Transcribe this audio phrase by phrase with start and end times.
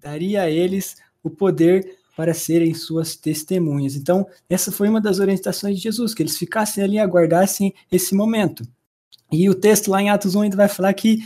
[0.00, 3.96] daria a eles o poder para serem suas testemunhas.
[3.96, 8.14] Então, essa foi uma das orientações de Jesus, que eles ficassem ali e aguardassem esse
[8.14, 8.66] momento.
[9.32, 11.18] E o texto lá em Atos 1 ainda vai falar que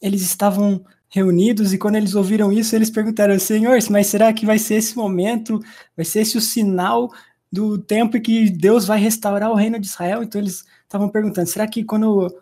[0.00, 4.58] eles estavam reunidos e quando eles ouviram isso, eles perguntaram: Senhor, mas será que vai
[4.58, 5.60] ser esse momento?
[5.94, 7.10] Vai ser esse o sinal
[7.52, 10.22] do tempo em que Deus vai restaurar o reino de Israel?
[10.22, 12.34] Então eles estavam perguntando: será que quando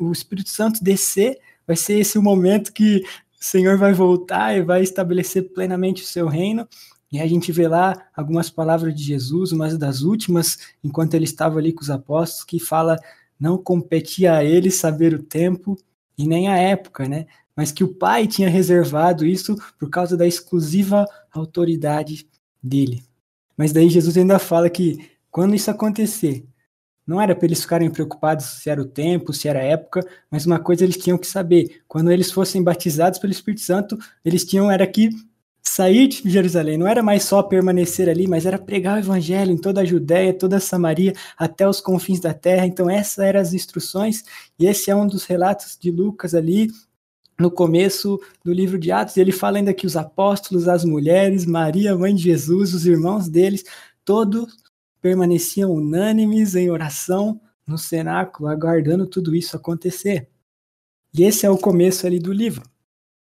[0.00, 3.04] o Espírito Santo descer, vai ser esse o momento que
[3.40, 6.68] Senhor vai voltar e vai estabelecer plenamente o seu reino?
[7.10, 11.58] E a gente vê lá algumas palavras de Jesus, uma das últimas, enquanto ele estava
[11.58, 12.96] ali com os apóstolos, que fala:
[13.38, 15.76] não competia a ele saber o tempo
[16.16, 17.26] e nem a época, né?
[17.56, 22.28] Mas que o Pai tinha reservado isso por causa da exclusiva autoridade
[22.62, 23.02] dele.
[23.56, 26.44] Mas daí Jesus ainda fala que quando isso acontecer,
[27.10, 30.00] não era para eles ficarem preocupados se era o tempo, se era a época,
[30.30, 34.44] mas uma coisa eles tinham que saber: quando eles fossem batizados pelo Espírito Santo, eles
[34.44, 35.10] tinham era que
[35.60, 36.78] sair de Jerusalém.
[36.78, 40.32] Não era mais só permanecer ali, mas era pregar o evangelho em toda a Judéia,
[40.32, 42.64] toda a Samaria, até os confins da terra.
[42.64, 44.22] Então essas eram as instruções
[44.56, 46.70] e esse é um dos relatos de Lucas ali
[47.40, 51.96] no começo do livro de Atos, ele fala ainda que os apóstolos, as mulheres, Maria,
[51.96, 53.64] mãe de Jesus, os irmãos deles,
[54.04, 54.69] todos
[55.00, 60.28] permaneciam unânimes em oração no cenáculo, aguardando tudo isso acontecer.
[61.12, 62.62] E esse é o começo ali do livro.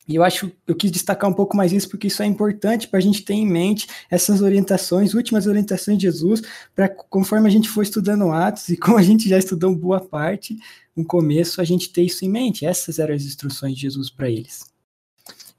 [0.09, 2.99] E eu acho, eu quis destacar um pouco mais isso porque isso é importante para
[2.99, 6.41] a gente ter em mente essas orientações, últimas orientações de Jesus,
[6.75, 10.57] para conforme a gente for estudando Atos e como a gente já estudou boa parte,
[10.97, 12.65] no começo, a gente ter isso em mente.
[12.65, 14.65] Essas eram as instruções de Jesus para eles.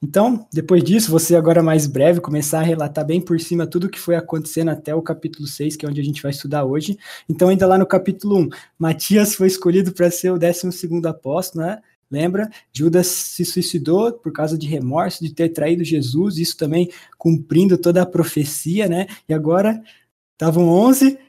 [0.01, 3.89] Então, depois disso, você agora mais breve começar a relatar bem por cima tudo o
[3.89, 6.97] que foi acontecendo até o capítulo 6, que é onde a gente vai estudar hoje.
[7.27, 11.81] Então, ainda lá no capítulo 1, Matias foi escolhido para ser o 12 apóstolo, né?
[12.09, 12.49] Lembra?
[12.73, 18.01] Judas se suicidou por causa de remorso de ter traído Jesus, isso também cumprindo toda
[18.01, 19.05] a profecia, né?
[19.27, 19.83] E agora
[20.31, 21.19] estavam 11,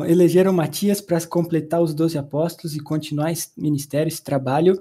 [0.00, 4.78] elegeram Matias para completar os 12 apóstolos e continuar esse ministério, esse trabalho.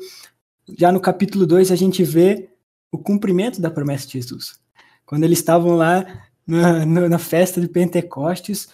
[0.77, 2.49] Já no capítulo 2 a gente vê
[2.95, 4.57] o cumprimento da promessa de Jesus.
[5.05, 8.69] Quando eles estavam lá na, na festa de Pentecostes,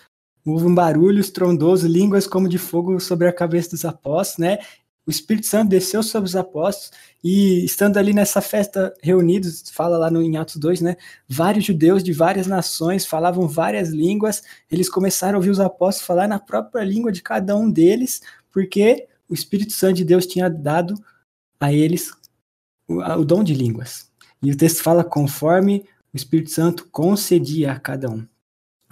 [0.46, 4.60] houve um barulho estrondoso, línguas como de fogo sobre a cabeça dos apóstolos, né?
[5.06, 6.92] O Espírito Santo desceu sobre os apóstolos
[7.24, 10.96] e estando ali nessa festa reunidos, fala lá no em Atos 2, né?
[11.28, 14.44] Vários judeus de várias nações falavam várias línguas.
[14.70, 18.22] Eles começaram a ouvir os apóstolos falar na própria língua de cada um deles,
[18.52, 20.94] porque o Espírito Santo de Deus tinha dado
[21.60, 22.12] a eles
[22.88, 24.11] o, o dom de línguas.
[24.44, 28.26] E o texto fala conforme o Espírito Santo concedia a cada um.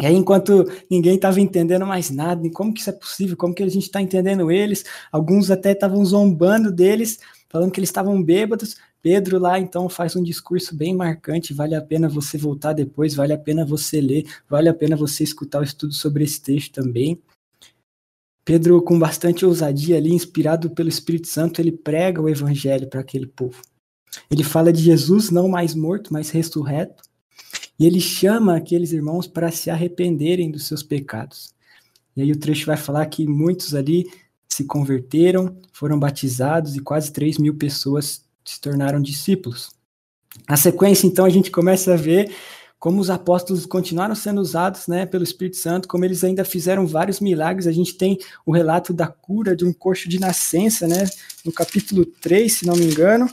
[0.01, 3.61] E aí, enquanto ninguém estava entendendo mais nada, como que isso é possível, como que
[3.61, 8.77] a gente está entendendo eles, alguns até estavam zombando deles, falando que eles estavam bêbados.
[9.01, 13.33] Pedro lá, então, faz um discurso bem marcante, vale a pena você voltar depois, vale
[13.33, 17.21] a pena você ler, vale a pena você escutar o estudo sobre esse texto também.
[18.45, 23.27] Pedro, com bastante ousadia ali, inspirado pelo Espírito Santo, ele prega o evangelho para aquele
[23.27, 23.61] povo.
[24.29, 27.03] Ele fala de Jesus não mais morto, mas ressurreto.
[27.79, 31.53] E ele chama aqueles irmãos para se arrependerem dos seus pecados.
[32.15, 34.09] E aí o trecho vai falar que muitos ali
[34.47, 39.71] se converteram, foram batizados e quase 3 mil pessoas se tornaram discípulos.
[40.47, 42.33] Na sequência, então, a gente começa a ver
[42.79, 47.19] como os apóstolos continuaram sendo usados né, pelo Espírito Santo, como eles ainda fizeram vários
[47.19, 47.67] milagres.
[47.67, 51.05] A gente tem o relato da cura de um coxo de nascença, né,
[51.45, 53.29] no capítulo 3, se não me engano.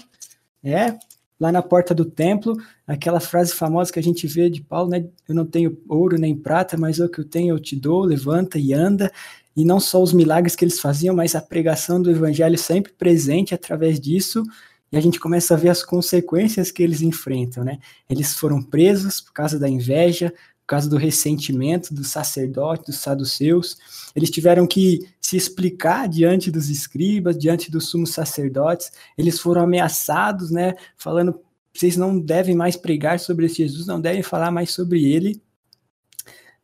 [0.67, 0.99] É,
[1.39, 5.07] lá na porta do templo, aquela frase famosa que a gente vê de Paulo, né?
[5.29, 8.59] Eu não tenho ouro nem prata, mas o que eu tenho eu te dou, levanta
[8.59, 9.13] e anda.
[9.57, 13.55] E não só os milagres que eles faziam, mas a pregação do evangelho sempre presente
[13.55, 14.43] através disso.
[14.91, 17.79] E a gente começa a ver as consequências que eles enfrentam, né?
[18.11, 20.33] Eles foram presos por causa da inveja,
[20.67, 23.79] por causa do ressentimento dos sacerdotes, dos saduceus.
[24.17, 28.91] Eles tiveram que se explicar diante dos escribas, diante dos sumos sacerdotes.
[29.17, 31.41] Eles foram ameaçados, né, falando
[31.73, 35.41] vocês não devem mais pregar sobre esse Jesus, não devem falar mais sobre ele.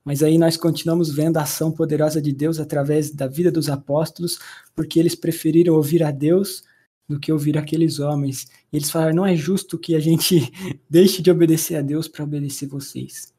[0.05, 4.39] Mas aí nós continuamos vendo a ação poderosa de Deus através da vida dos apóstolos,
[4.75, 6.65] porque eles preferiram ouvir a Deus
[7.09, 8.49] do que ouvir aqueles homens.
[8.73, 10.51] E eles falaram: não é justo que a gente
[10.91, 13.32] deixe de obedecer a Deus para obedecer vocês.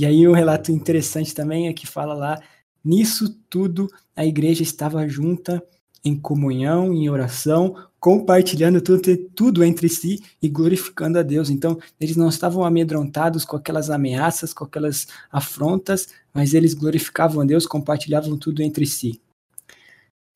[0.00, 2.42] E aí um relato interessante também é que fala lá,
[2.82, 3.86] nisso tudo
[4.16, 5.62] a igreja estava junta
[6.02, 11.50] em comunhão, em oração, compartilhando tudo, tudo entre si e glorificando a Deus.
[11.50, 17.44] Então, eles não estavam amedrontados com aquelas ameaças, com aquelas afrontas, mas eles glorificavam a
[17.44, 19.20] Deus, compartilhavam tudo entre si.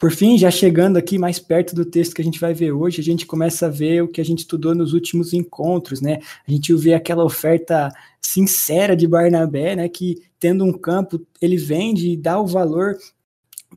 [0.04, 3.00] Por fim, já chegando aqui mais perto do texto que a gente vai ver hoje,
[3.00, 6.18] a gente começa a ver o que a gente estudou nos últimos encontros, né?
[6.46, 7.90] A gente vê aquela oferta
[8.20, 9.88] sincera de Barnabé, né?
[9.88, 12.98] Que tendo um campo, ele vende e dá o valor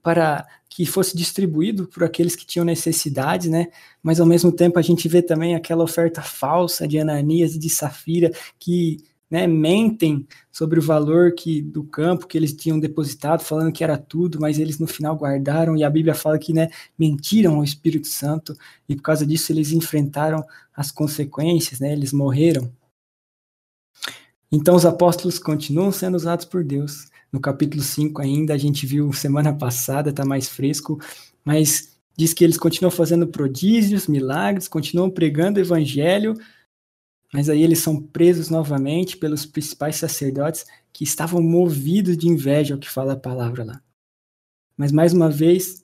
[0.04, 3.68] para que fosse distribuído por aqueles que tinham necessidade, né?
[4.04, 7.70] Mas ao mesmo tempo a gente vê também aquela oferta falsa de Ananias e de
[7.70, 8.98] Safira que
[9.30, 13.98] né, mentem sobre o valor que do campo que eles tinham depositado, falando que era
[13.98, 18.08] tudo, mas eles no final guardaram, e a Bíblia fala que né, mentiram ao Espírito
[18.08, 18.56] Santo,
[18.88, 20.44] e por causa disso eles enfrentaram
[20.76, 22.72] as consequências, né, eles morreram.
[24.52, 27.08] Então os apóstolos continuam sendo usados por Deus.
[27.32, 30.98] No capítulo 5 ainda, a gente viu semana passada, está mais fresco,
[31.44, 36.34] mas diz que eles continuam fazendo prodígios, milagres, continuam pregando o evangelho,
[37.34, 42.80] mas aí eles são presos novamente pelos principais sacerdotes que estavam movidos de inveja ao
[42.80, 43.82] que fala a palavra lá.
[44.78, 45.84] Mas mais uma vez,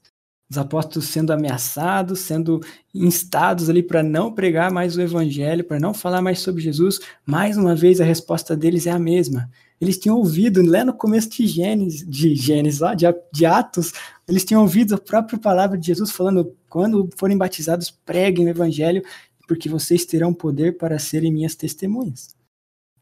[0.50, 2.62] os apóstolos sendo ameaçados, sendo
[2.94, 7.58] instados ali para não pregar mais o evangelho, para não falar mais sobre Jesus, mais
[7.58, 9.50] uma vez a resposta deles é a mesma.
[9.82, 13.94] Eles tinham ouvido, lá no começo de Gênesis, de Gênesis, ó, de, de Atos,
[14.28, 19.04] eles tinham ouvido a própria palavra de Jesus falando: quando forem batizados, preguem o evangelho,
[19.48, 22.36] porque vocês terão poder para serem minhas testemunhas.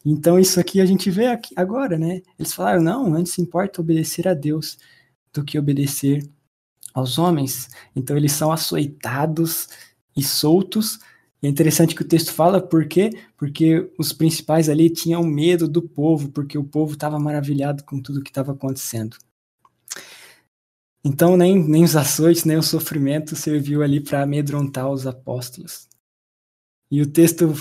[0.06, 2.22] Então isso aqui a gente vê aqui agora, né?
[2.38, 4.78] Eles falaram, não, antes importa obedecer a Deus
[5.34, 6.28] do que obedecer
[6.94, 7.70] aos homens.
[7.96, 9.70] Então eles são açoitados
[10.16, 11.00] e soltos.
[11.42, 13.12] E é interessante que o texto fala por quê?
[13.38, 18.22] Porque os principais ali tinham medo do povo, porque o povo estava maravilhado com tudo
[18.22, 19.18] que estava acontecendo.
[21.04, 25.91] Então nem, nem os açoites, nem o sofrimento serviu ali para amedrontar os apóstolos.
[26.92, 27.54] E o texto,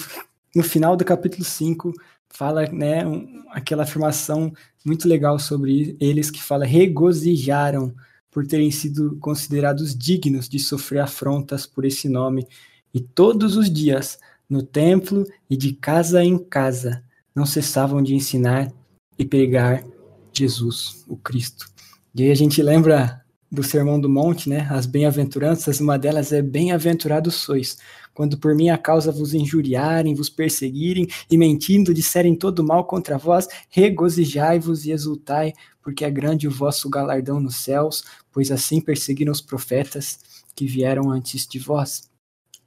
[0.54, 1.94] no final do capítulo 5,
[2.28, 4.52] fala né, um, aquela afirmação
[4.84, 7.94] muito legal sobre eles, que fala: regozijaram
[8.30, 12.46] por terem sido considerados dignos de sofrer afrontas por esse nome,
[12.92, 14.18] e todos os dias,
[14.48, 17.04] no templo e de casa em casa,
[17.34, 18.72] não cessavam de ensinar
[19.16, 19.84] e pregar
[20.32, 21.66] Jesus, o Cristo.
[22.14, 24.66] E aí a gente lembra do Sermão do Monte, né?
[24.70, 27.78] As bem-aventuranças, uma delas é bem-aventurados sois,
[28.20, 33.48] quando por minha causa vos injuriarem, vos perseguirem e mentindo disserem todo mal contra vós,
[33.70, 39.40] regozijai-vos e exultai, porque é grande o vosso galardão nos céus, pois assim perseguiram os
[39.40, 40.18] profetas
[40.54, 42.10] que vieram antes de vós.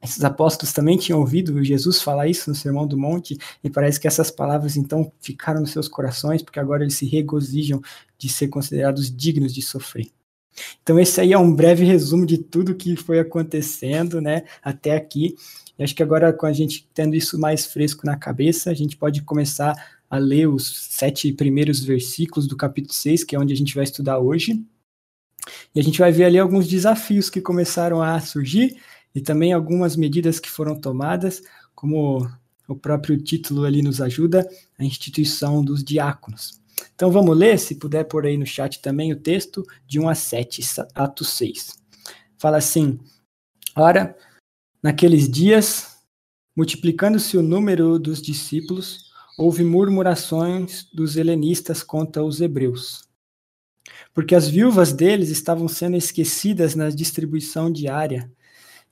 [0.01, 4.07] Esses apóstolos também tinham ouvido Jesus falar isso no Sermão do Monte, e parece que
[4.07, 7.79] essas palavras então ficaram nos seus corações, porque agora eles se regozijam
[8.17, 10.09] de ser considerados dignos de sofrer.
[10.81, 15.35] Então, esse aí é um breve resumo de tudo que foi acontecendo, né, até aqui.
[15.77, 18.95] E acho que agora, com a gente tendo isso mais fresco na cabeça, a gente
[18.95, 19.73] pode começar
[20.09, 23.83] a ler os sete primeiros versículos do capítulo 6, que é onde a gente vai
[23.83, 24.63] estudar hoje.
[25.73, 28.77] E a gente vai ver ali alguns desafios que começaram a surgir
[29.13, 31.41] e também algumas medidas que foram tomadas,
[31.73, 32.29] como
[32.67, 34.47] o próprio título ali nos ajuda,
[34.77, 36.62] a instituição dos diáconos.
[36.95, 40.15] Então vamos ler, se puder pôr aí no chat também o texto de 1 a
[40.15, 40.61] 7,
[40.93, 41.83] Atos 6.
[42.37, 42.99] Fala assim:
[43.75, 44.15] Ora,
[44.81, 45.97] naqueles dias,
[46.55, 53.07] multiplicando-se o número dos discípulos, houve murmurações dos helenistas contra os hebreus,
[54.13, 58.31] porque as viúvas deles estavam sendo esquecidas na distribuição diária.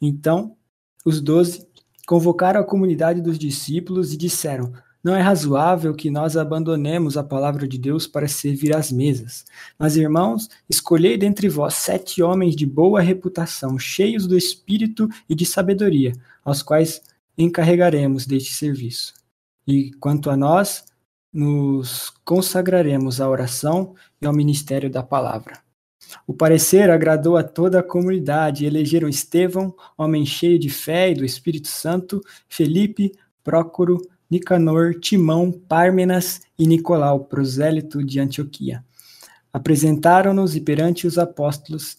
[0.02, 0.58] Então,
[1.06, 1.68] os doze
[2.08, 7.68] convocaram a comunidade dos discípulos e disseram: não é razoável que nós abandonemos a palavra
[7.68, 9.46] de Deus para servir às mesas.
[9.78, 15.46] Mas, irmãos, escolhei dentre vós sete homens de boa reputação, cheios do espírito e de
[15.46, 17.02] sabedoria, aos quais
[17.38, 19.14] encarregaremos deste serviço.
[19.68, 20.86] E quanto a nós,
[21.34, 25.60] nos consagraremos à oração e ao ministério da palavra.
[26.28, 31.24] O parecer agradou a toda a comunidade elegeram Estevão, homem cheio de fé e do
[31.24, 34.02] Espírito Santo, Felipe, Prócoro,
[34.32, 38.86] Nicanor, Timão, Pármenas e Nicolau, prosélito de Antioquia.
[39.52, 41.98] Apresentaram-nos e perante os apóstolos,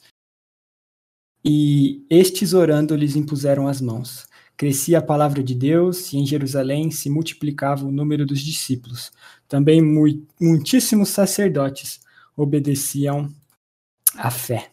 [1.44, 4.26] e estes orando lhes impuseram as mãos.
[4.56, 9.12] Crescia a palavra de Deus, e em Jerusalém se multiplicava o número dos discípulos.
[9.46, 9.82] Também
[10.40, 12.00] muitíssimos sacerdotes
[12.36, 13.30] obedeciam
[14.16, 14.70] à fé.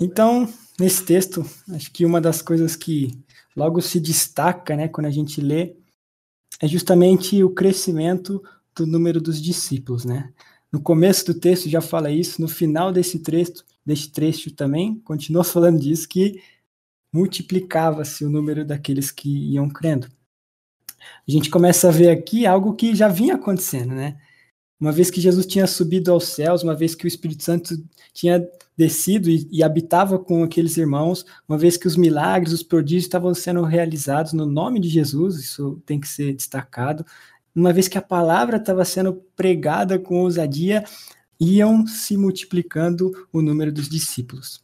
[0.00, 0.48] Então,
[0.78, 3.18] nesse texto, acho que uma das coisas que
[3.58, 5.74] logo se destaca, né, quando a gente lê,
[6.60, 8.42] é justamente o crescimento
[8.74, 10.32] do número dos discípulos, né?
[10.70, 15.42] No começo do texto já fala isso, no final desse trecho, deste trecho também, continua
[15.44, 16.40] falando disso, que
[17.12, 20.08] multiplicava-se o número daqueles que iam crendo.
[21.26, 24.18] A gente começa a ver aqui algo que já vinha acontecendo, né?
[24.80, 27.74] uma vez que Jesus tinha subido aos céus, uma vez que o Espírito Santo
[28.12, 28.46] tinha
[28.78, 33.34] descido e, e, habitava com aqueles irmãos, uma vez que os milagres, os prodígios estavam
[33.34, 37.04] sendo realizados no nome de Jesus, isso tem que ser destacado,
[37.52, 40.84] uma vez que a palavra estava sendo pregada com ousadia,
[41.40, 44.62] iam se multiplicando o número dos discípulos.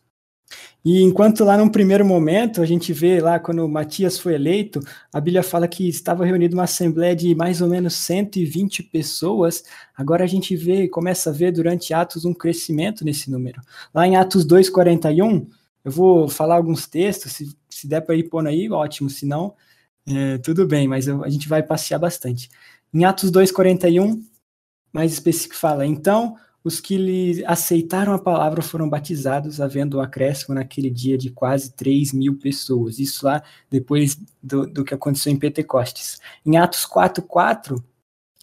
[0.84, 4.80] E enquanto lá num primeiro momento, a gente vê lá quando Matias foi eleito,
[5.12, 9.64] a Bíblia fala que estava reunida uma assembleia de mais ou menos 120 pessoas,
[9.96, 13.62] agora a gente vê, começa a ver durante Atos um crescimento nesse número.
[13.94, 15.46] Lá em Atos 2,41,
[15.82, 19.54] eu vou falar alguns textos, se, se der para ir pondo aí, ótimo, se não,
[20.06, 22.50] é, tudo bem, mas eu, a gente vai passear bastante.
[22.92, 24.20] Em Atos 2,41,
[24.92, 30.54] mais específico, fala: Então os que lhe aceitaram a palavra foram batizados, havendo um acréscimo
[30.54, 32.98] naquele dia de quase 3 mil pessoas.
[32.98, 36.18] Isso lá depois do, do que aconteceu em Pentecostes.
[36.44, 37.82] Em Atos 4,4,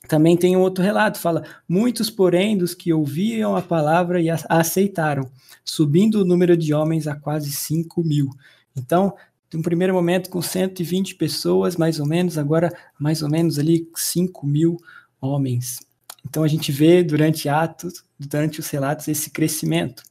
[0.08, 4.38] também tem um outro relato, fala, muitos, porém, dos que ouviam a palavra e a,
[4.50, 5.30] aceitaram,
[5.66, 8.30] subindo o número de homens a quase 5 mil.
[8.76, 9.16] Então,
[9.54, 14.46] um primeiro momento com 120 pessoas, mais ou menos, agora mais ou menos ali 5
[14.46, 14.78] mil
[15.20, 15.80] homens.
[16.28, 20.04] Então a gente vê durante Atos, durante os relatos, esse crescimento.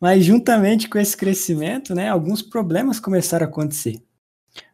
[0.00, 4.02] Mas juntamente com esse crescimento, né, alguns problemas começaram a acontecer.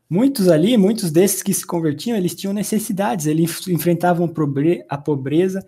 [0.08, 4.28] Muitos ali, muitos desses que se convertiam, eles tinham necessidades, eles enfrentavam
[4.88, 5.64] a pobreza,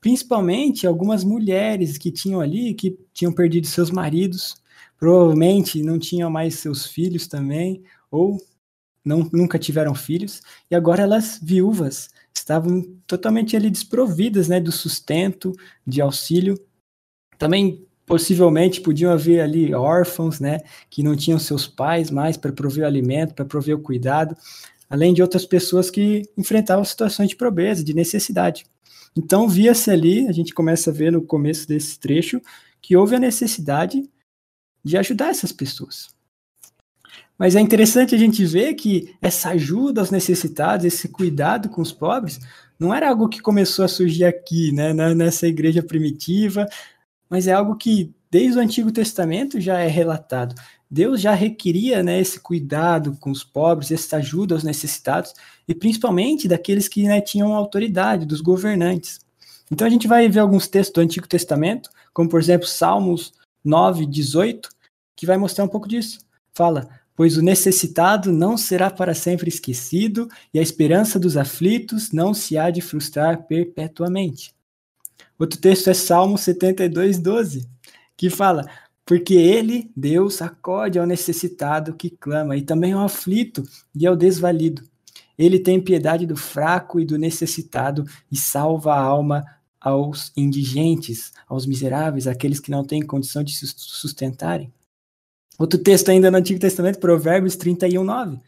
[0.00, 4.56] principalmente algumas mulheres que tinham ali, que tinham perdido seus maridos,
[4.98, 8.36] provavelmente não tinham mais seus filhos também, ou
[9.02, 12.10] não, nunca tiveram filhos, e agora elas viúvas
[12.46, 15.52] estavam totalmente ali desprovidas, né, do sustento,
[15.84, 16.56] de auxílio.
[17.36, 22.84] Também possivelmente podiam haver ali órfãos, né, que não tinham seus pais mais para prover
[22.84, 24.36] o alimento, para prover o cuidado,
[24.88, 28.64] além de outras pessoas que enfrentavam situações de pobreza, de necessidade.
[29.16, 32.40] Então via-se ali, a gente começa a ver no começo desse trecho,
[32.80, 34.08] que houve a necessidade
[34.84, 36.15] de ajudar essas pessoas.
[37.38, 41.92] Mas é interessante a gente ver que essa ajuda aos necessitados, esse cuidado com os
[41.92, 42.40] pobres,
[42.78, 46.66] não era algo que começou a surgir aqui, né, nessa igreja primitiva,
[47.28, 50.54] mas é algo que desde o Antigo Testamento já é relatado.
[50.90, 55.34] Deus já requeria né, esse cuidado com os pobres, essa ajuda aos necessitados,
[55.66, 59.20] e principalmente daqueles que né, tinham autoridade, dos governantes.
[59.70, 63.32] Então a gente vai ver alguns textos do Antigo Testamento, como por exemplo Salmos
[63.64, 64.68] 9, 18,
[65.16, 66.20] que vai mostrar um pouco disso.
[66.54, 72.34] Fala: pois o necessitado não será para sempre esquecido, e a esperança dos aflitos não
[72.34, 74.54] se há de frustrar perpetuamente.
[75.38, 77.66] Outro texto é Salmo 72, 12,
[78.16, 78.64] que fala:
[79.04, 83.62] Porque ele, Deus, acode ao necessitado que clama, e também ao aflito
[83.94, 84.82] e ao desvalido.
[85.38, 89.44] Ele tem piedade do fraco e do necessitado, e salva a alma
[89.80, 94.72] aos indigentes, aos miseráveis, aqueles que não têm condição de se sustentarem.
[95.58, 98.38] Outro texto ainda no Antigo Testamento, Provérbios 31, 9.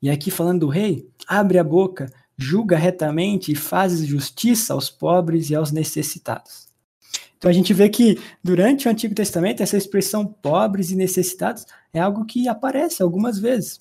[0.00, 5.50] E aqui falando do rei, abre a boca, julga retamente e faz justiça aos pobres
[5.50, 6.68] e aos necessitados.
[7.36, 12.00] Então a gente vê que durante o Antigo Testamento essa expressão pobres e necessitados é
[12.00, 13.80] algo que aparece algumas vezes.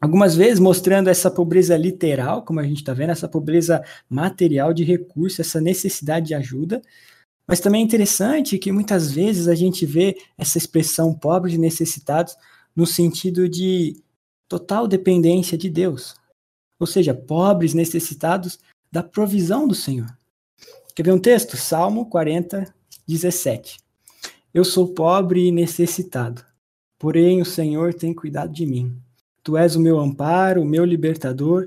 [0.00, 4.84] Algumas vezes mostrando essa pobreza literal, como a gente está vendo, essa pobreza material de
[4.84, 6.80] recurso, essa necessidade de ajuda,
[7.48, 12.36] mas também é interessante que muitas vezes a gente vê essa expressão pobre de necessitados
[12.76, 13.96] no sentido de
[14.46, 16.14] total dependência de Deus.
[16.78, 18.58] Ou seja, pobres necessitados
[18.92, 20.06] da provisão do Senhor.
[20.94, 21.56] Quer ver um texto?
[21.56, 22.72] Salmo 40,
[23.06, 23.78] 17.
[24.52, 26.44] Eu sou pobre e necessitado,
[26.98, 28.94] porém o Senhor tem cuidado de mim.
[29.42, 31.66] Tu és o meu amparo, o meu libertador,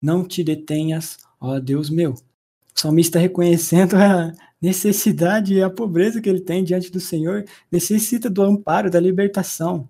[0.00, 2.12] não te detenhas, ó Deus meu.
[2.12, 8.28] O salmista reconhecendo a, necessidade e a pobreza que ele tem diante do Senhor, necessita
[8.28, 9.88] do amparo, da libertação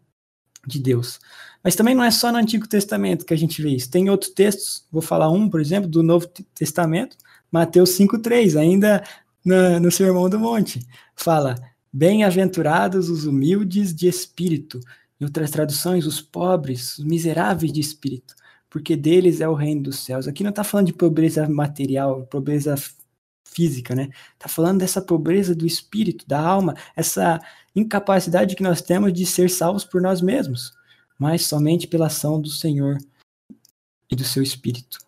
[0.66, 1.18] de Deus.
[1.62, 3.90] Mas também não é só no Antigo Testamento que a gente vê isso.
[3.90, 7.16] Tem outros textos, vou falar um, por exemplo, do Novo Testamento,
[7.50, 9.02] Mateus 5,3, ainda
[9.44, 10.86] no, no Sermão do Monte.
[11.16, 11.56] Fala:
[11.92, 14.78] Bem-aventurados os humildes de espírito.
[15.20, 18.34] Em outras traduções, os pobres, os miseráveis de espírito,
[18.70, 20.28] porque deles é o reino dos céus.
[20.28, 22.76] Aqui não está falando de pobreza material, pobreza
[23.58, 24.08] física, né?
[24.38, 27.40] Tá falando dessa pobreza do espírito, da alma, essa
[27.74, 30.72] incapacidade que nós temos de ser salvos por nós mesmos,
[31.18, 32.98] mas somente pela ação do Senhor
[34.08, 34.98] e do seu espírito.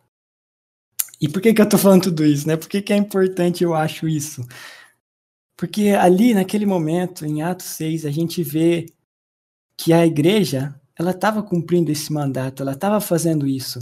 [1.21, 2.57] E por que que eu tô falando tudo isso, né?
[2.57, 4.45] Por que que é importante eu acho isso?
[5.57, 8.87] Porque ali naquele momento, em Atos 6, a gente vê
[9.77, 13.79] que a igreja, ela estava cumprindo esse mandato, ela estava fazendo isso.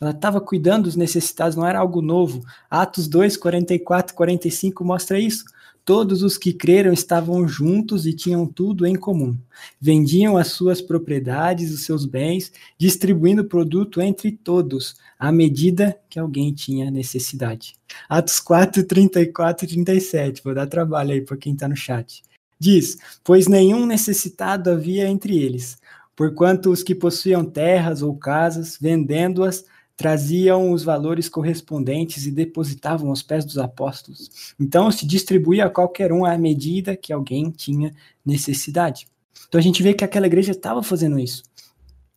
[0.00, 2.42] Ela estava cuidando dos necessitados, não era algo novo.
[2.70, 5.44] Atos 2, 44, 45 mostra isso.
[5.84, 9.36] Todos os que creram estavam juntos e tinham tudo em comum.
[9.80, 16.18] Vendiam as suas propriedades, os seus bens, distribuindo o produto entre todos, à medida que
[16.18, 17.74] alguém tinha necessidade.
[18.08, 20.42] Atos 4, 34 e 37.
[20.42, 22.22] Vou dar trabalho aí para quem está no chat.
[22.58, 25.78] Diz: Pois nenhum necessitado havia entre eles,
[26.14, 29.64] porquanto os que possuíam terras ou casas, vendendo-as,
[30.00, 34.54] traziam os valores correspondentes e depositavam aos pés dos apóstolos.
[34.58, 39.06] Então se distribuía a qualquer um à medida que alguém tinha necessidade.
[39.46, 41.42] Então a gente vê que aquela igreja estava fazendo isso.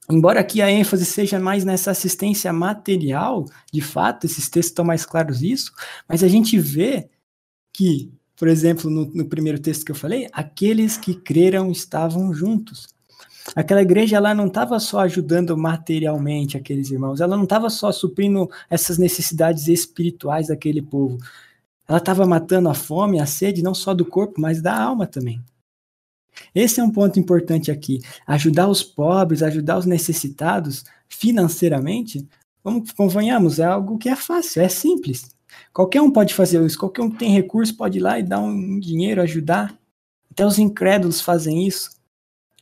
[0.10, 5.06] Embora aqui a ênfase seja mais nessa assistência material, de fato, esses textos estão mais
[5.06, 5.74] claros isso,
[6.08, 7.10] mas a gente vê
[7.74, 12.88] que, por exemplo, no, no primeiro texto que eu falei, aqueles que creram estavam juntos.
[13.56, 18.50] Aquela igreja ela não estava só ajudando materialmente aqueles irmãos, ela não estava só suprindo
[18.70, 21.18] essas necessidades espirituais daquele povo.
[21.88, 25.42] Ela estava matando a fome, a sede, não só do corpo, mas da alma também.
[26.56, 28.00] Esse é um ponto importante aqui.
[28.26, 32.28] Ajudar os pobres, ajudar os necessitados financeiramente,
[32.64, 35.30] vamos, convenhamos, é algo que é fácil, é simples.
[35.72, 38.40] Qualquer um pode fazer isso, qualquer um que tem recurso pode ir lá e dar
[38.40, 39.78] um dinheiro, ajudar.
[40.32, 41.92] Até os incrédulos fazem isso.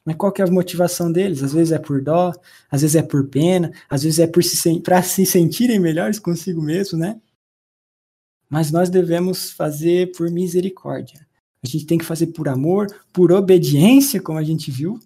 [0.05, 1.43] Mas qual que é a motivação deles?
[1.43, 2.33] Às vezes é por dó,
[2.69, 6.97] às vezes é por pena, às vezes é para se, se sentirem melhores consigo mesmo,
[6.97, 7.21] né?
[8.49, 11.25] Mas nós devemos fazer por misericórdia.
[11.63, 14.99] A gente tem que fazer por amor, por obediência, como a gente viu,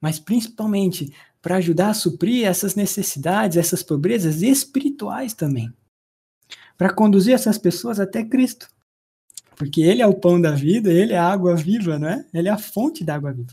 [0.00, 5.72] mas principalmente para ajudar a suprir essas necessidades, essas pobrezas espirituais também.
[6.76, 8.68] Para conduzir essas pessoas até Cristo.
[9.56, 12.24] Porque Ele é o pão da vida, Ele é a água viva, não é?
[12.32, 13.52] Ele é a fonte da água viva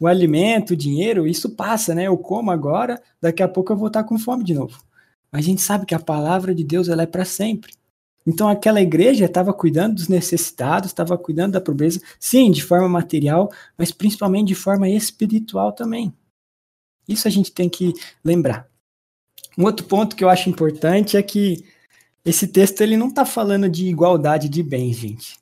[0.00, 2.04] o alimento, o dinheiro, isso passa, né?
[2.04, 4.80] Eu como agora, daqui a pouco eu vou estar com fome de novo.
[5.30, 7.72] Mas a gente sabe que a palavra de Deus ela é para sempre.
[8.26, 13.50] Então aquela igreja estava cuidando dos necessitados, estava cuidando da pobreza, sim, de forma material,
[13.76, 16.12] mas principalmente de forma espiritual também.
[17.08, 18.68] Isso a gente tem que lembrar.
[19.56, 21.64] Um outro ponto que eu acho importante é que
[22.24, 25.38] esse texto ele não está falando de igualdade de bens, gente.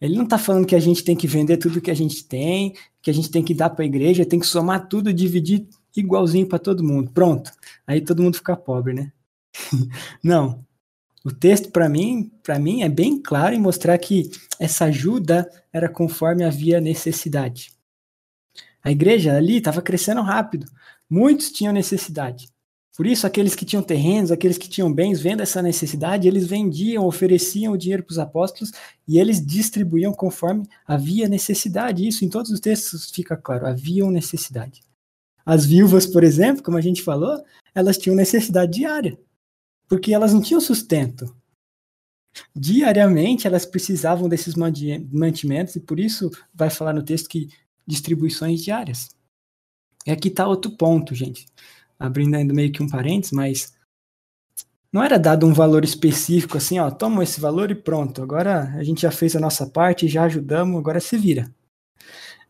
[0.00, 2.74] Ele não está falando que a gente tem que vender tudo que a gente tem,
[3.08, 5.66] que a gente tem que dar para a igreja, tem que somar tudo, dividir
[5.96, 7.10] igualzinho para todo mundo.
[7.10, 7.50] Pronto.
[7.86, 9.12] Aí todo mundo fica pobre, né?
[10.22, 10.62] não.
[11.24, 15.88] O texto para mim, para mim é bem claro em mostrar que essa ajuda era
[15.88, 17.72] conforme havia necessidade.
[18.84, 20.66] A igreja ali estava crescendo rápido.
[21.08, 22.48] Muitos tinham necessidade.
[22.98, 27.06] Por isso, aqueles que tinham terrenos, aqueles que tinham bens, vendo essa necessidade, eles vendiam,
[27.06, 28.72] ofereciam o dinheiro para os apóstolos
[29.06, 32.08] e eles distribuíam conforme havia necessidade.
[32.08, 34.82] Isso em todos os textos fica claro, havia necessidade.
[35.46, 37.40] As viúvas, por exemplo, como a gente falou,
[37.72, 39.16] elas tinham necessidade diária,
[39.86, 41.32] porque elas não tinham sustento.
[42.52, 47.48] Diariamente elas precisavam desses mantimentos e por isso vai falar no texto que
[47.86, 49.10] distribuições diárias.
[50.04, 51.46] E aqui está outro ponto, gente
[51.98, 53.72] abrindo ainda meio que um parênteses, mas
[54.92, 58.82] não era dado um valor específico assim, ó, toma esse valor e pronto, agora a
[58.82, 61.50] gente já fez a nossa parte, já ajudamos, agora se vira.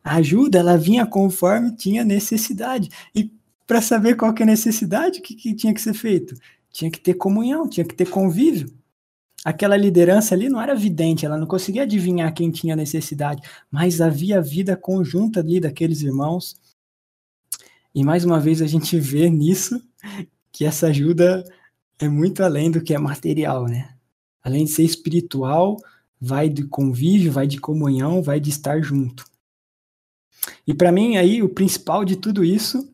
[0.05, 2.89] A ajuda, ela vinha conforme tinha necessidade.
[3.15, 3.33] E
[3.67, 6.35] para saber qual que é a necessidade, o que, que tinha que ser feito?
[6.71, 8.73] Tinha que ter comunhão, tinha que ter convívio.
[9.45, 14.41] Aquela liderança ali não era vidente, ela não conseguia adivinhar quem tinha necessidade, mas havia
[14.41, 16.57] vida conjunta ali daqueles irmãos
[17.99, 19.85] e mais uma vez a gente vê nisso
[20.53, 21.43] que essa ajuda
[21.99, 23.93] é muito além do que é material, né?
[24.41, 25.77] Além de ser espiritual,
[26.21, 29.25] vai de convívio, vai de comunhão, vai de estar junto.
[30.65, 32.89] E para mim aí o principal de tudo isso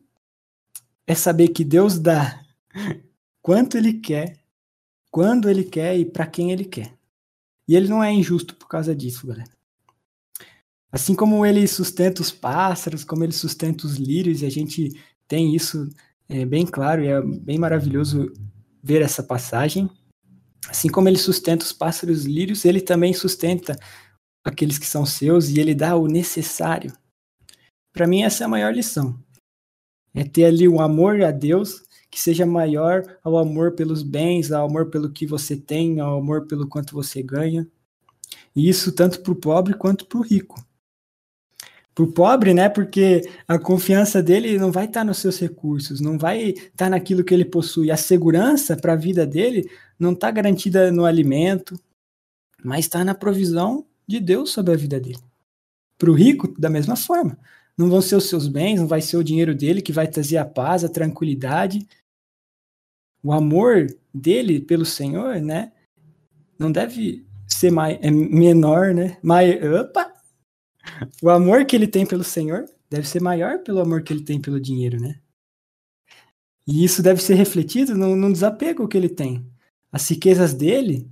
[1.05, 2.43] é saber que Deus dá
[3.43, 4.39] quanto ele quer,
[5.11, 6.97] quando ele quer e para quem ele quer.
[7.67, 9.54] E ele não é injusto por causa disso, galera.
[10.91, 14.91] Assim como ele sustenta os pássaros, como ele sustenta os lírios, e a gente
[15.27, 15.89] tem isso
[16.29, 18.31] é, bem claro e é bem maravilhoso
[18.81, 19.89] ver essa passagem.
[20.69, 23.77] Assim como ele sustenta os pássaros lírios, ele também sustenta
[24.43, 26.93] aqueles que são seus e ele dá o necessário.
[27.91, 29.17] Para mim, essa é a maior lição.
[30.13, 34.65] É ter ali o amor a Deus que seja maior ao amor pelos bens, ao
[34.65, 37.67] amor pelo que você tem, ao amor pelo quanto você ganha.
[38.55, 40.64] E isso tanto para o pobre quanto para o rico
[41.95, 42.67] pro pobre, né?
[42.67, 46.89] Porque a confiança dele não vai estar tá nos seus recursos, não vai estar tá
[46.89, 47.89] naquilo que ele possui.
[47.89, 51.79] A segurança para a vida dele não está garantida no alimento,
[52.61, 55.23] mas está na provisão de Deus sobre a vida dele.
[55.97, 57.39] Para o rico, da mesma forma.
[57.77, 60.37] Não vão ser os seus bens, não vai ser o dinheiro dele que vai trazer
[60.37, 61.87] a paz, a tranquilidade.
[63.23, 65.71] o amor dele pelo Senhor, né,
[66.59, 69.17] não deve ser mais, é menor, né?
[69.21, 70.04] Mai, opa!
[71.21, 74.39] O amor que ele tem pelo Senhor deve ser maior pelo amor que ele tem
[74.39, 75.19] pelo dinheiro, né?
[76.67, 79.45] E isso deve ser refletido no, no desapego que ele tem.
[79.91, 81.09] As riquezas dele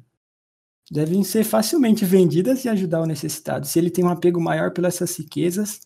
[0.89, 3.67] devem ser facilmente vendidas e ajudar o necessitado.
[3.67, 5.81] Se ele tem um apego maior pelas essas riquezas,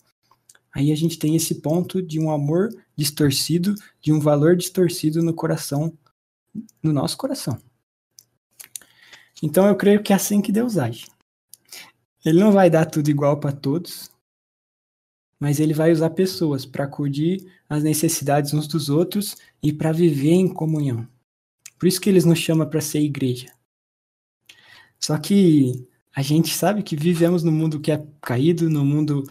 [0.74, 5.34] aí a gente tem esse ponto de um amor distorcido, de um valor distorcido no
[5.34, 5.98] coração,
[6.82, 7.58] no nosso coração.
[9.44, 11.06] Então eu creio que é assim que Deus age.
[12.28, 14.12] Ele não vai dar tudo igual para todos,
[15.40, 20.34] mas ele vai usar pessoas para acudir às necessidades uns dos outros e para viver
[20.34, 21.08] em comunhão.
[21.80, 23.48] Por isso que eles nos chama para ser igreja.
[25.00, 29.24] Só que a gente sabe que vivemos no mundo que é caído, no mundo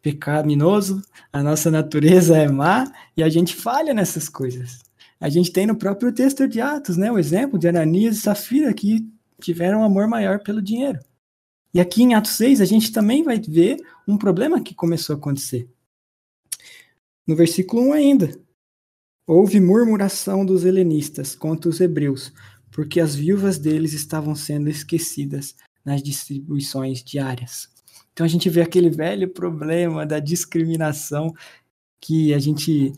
[0.00, 4.78] pecaminoso, a nossa natureza é má e a gente falha nessas coisas.
[5.20, 8.72] A gente tem no próprio texto de Atos, né, o exemplo de Ananias e Safira
[8.72, 9.06] que
[9.38, 10.98] tiveram amor maior pelo dinheiro.
[11.78, 15.16] E aqui em Atos 6 a gente também vai ver um problema que começou a
[15.16, 15.70] acontecer.
[17.24, 18.40] No versículo 1 ainda.
[19.24, 22.32] Houve murmuração dos helenistas contra os hebreus,
[22.72, 27.68] porque as viúvas deles estavam sendo esquecidas nas distribuições diárias.
[28.12, 31.32] Então a gente vê aquele velho problema da discriminação
[32.00, 32.92] que a gente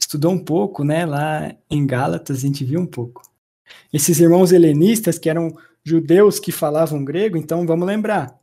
[0.00, 3.20] estudou um pouco, né, lá em Gálatas, a gente viu um pouco.
[3.92, 8.40] Esses irmãos helenistas, que eram judeus que falavam grego, então vamos lembrar.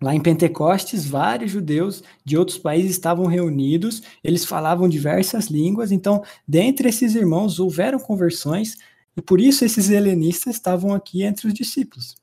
[0.00, 6.22] Lá em Pentecostes, vários judeus de outros países estavam reunidos, eles falavam diversas línguas, então,
[6.46, 8.76] dentre esses irmãos houveram conversões,
[9.16, 12.14] e por isso esses helenistas estavam aqui entre os discípulos.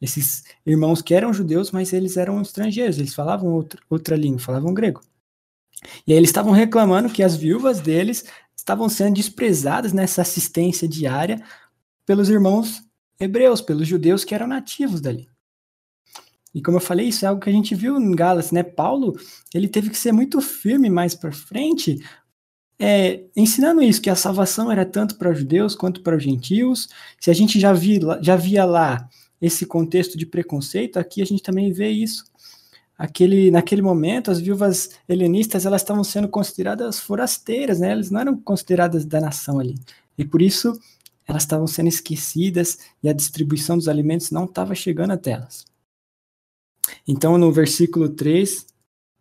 [0.00, 4.72] Esses irmãos que eram judeus, mas eles eram estrangeiros, eles falavam outra, outra língua, falavam
[4.72, 5.02] grego.
[6.06, 8.24] E aí eles estavam reclamando que as viúvas deles
[8.56, 11.42] estavam sendo desprezadas nessa assistência diária
[12.06, 12.82] pelos irmãos
[13.20, 15.28] hebreus, pelos judeus que eram nativos dali.
[16.54, 18.62] E como eu falei, isso é algo que a gente viu em Gálatas, né?
[18.62, 19.16] Paulo,
[19.54, 22.02] ele teve que ser muito firme mais para frente,
[22.78, 26.88] é, ensinando isso, que a salvação era tanto para os judeus quanto para os gentios.
[27.20, 29.08] Se a gente já, vi, já via lá
[29.40, 32.24] esse contexto de preconceito, aqui a gente também vê isso
[33.00, 37.92] aquele, naquele momento, as viúvas helenistas elas estavam sendo consideradas forasteiras, né?
[37.92, 39.74] Elas não eram consideradas da nação ali.
[40.18, 40.78] E por isso
[41.30, 45.64] elas estavam sendo esquecidas e a distribuição dos alimentos não estava chegando até elas.
[47.06, 48.66] Então, no versículo 3,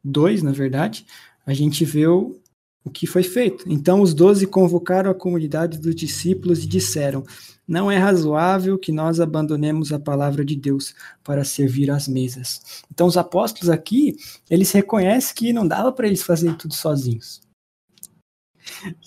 [0.04, 1.06] 2, na verdade,
[1.45, 2.36] a gente vê o,
[2.84, 3.63] o que foi feito.
[3.67, 7.24] Então, os doze convocaram a comunidade dos discípulos e disseram:
[7.67, 12.84] não é razoável que nós abandonemos a palavra de Deus para servir às mesas.
[12.91, 14.17] Então, os apóstolos aqui,
[14.50, 17.48] eles reconhecem que não dava para eles fazerem tudo sozinhos.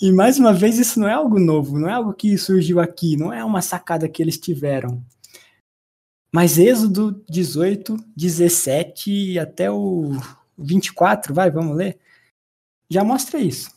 [0.01, 3.17] E mais uma vez, isso não é algo novo, não é algo que surgiu aqui,
[3.17, 5.05] não é uma sacada que eles tiveram.
[6.35, 10.13] Mas Êxodo 18, 17 até o
[10.57, 11.99] 24, vai, vamos ler,
[12.89, 13.71] já mostra isso.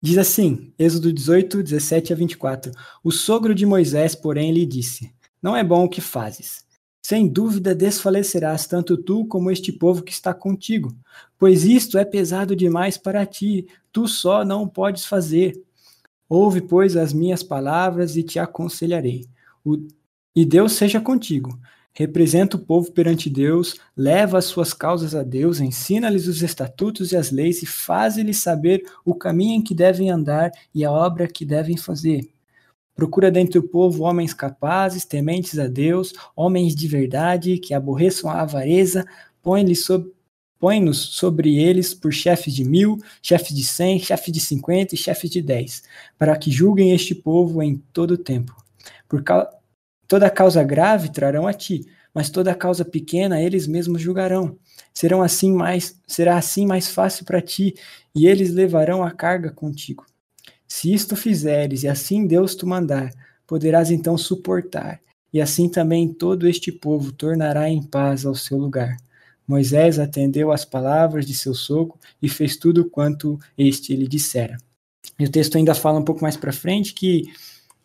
[0.00, 2.72] Diz assim, Êxodo 18, 17 a 24.
[3.04, 6.64] O sogro de Moisés, porém, lhe disse: Não é bom o que fazes.
[7.04, 10.96] Sem dúvida desfalecerás tanto tu como este povo que está contigo,
[11.38, 15.62] pois isto é pesado demais para ti, tu só não podes fazer.
[16.28, 19.26] Ouve, pois, as minhas palavras e te aconselharei.
[19.64, 19.76] O...
[20.34, 21.58] E Deus seja contigo.
[21.94, 27.16] Representa o povo perante Deus, leva as suas causas a Deus, ensina-lhes os estatutos e
[27.16, 31.44] as leis e faz-lhes saber o caminho em que devem andar e a obra que
[31.44, 32.32] devem fazer.
[32.94, 38.40] Procura dentre o povo homens capazes, tementes a Deus, homens de verdade, que aborreçam a
[38.40, 39.06] avareza,
[39.42, 40.10] põe-nos sob,
[40.62, 45.28] põe sobre eles por chefes de mil, chefes de cem, chefes de cinquenta e chefes
[45.28, 45.82] de dez,
[46.16, 48.54] para que julguem este povo em todo o tempo.
[49.08, 49.50] Por causa
[50.12, 54.58] Toda causa grave trarão a ti, mas toda causa pequena eles mesmos julgarão.
[54.92, 57.72] Serão assim mais, será assim mais fácil para ti,
[58.14, 60.04] e eles levarão a carga contigo.
[60.68, 63.10] Se isto fizeres, e assim Deus te mandar,
[63.46, 65.00] poderás então suportar,
[65.32, 68.98] e assim também todo este povo tornará em paz ao seu lugar.
[69.46, 74.56] Moisés atendeu às palavras de seu sogro e fez tudo quanto este lhe dissera.
[75.18, 77.24] E o texto ainda fala um pouco mais para frente que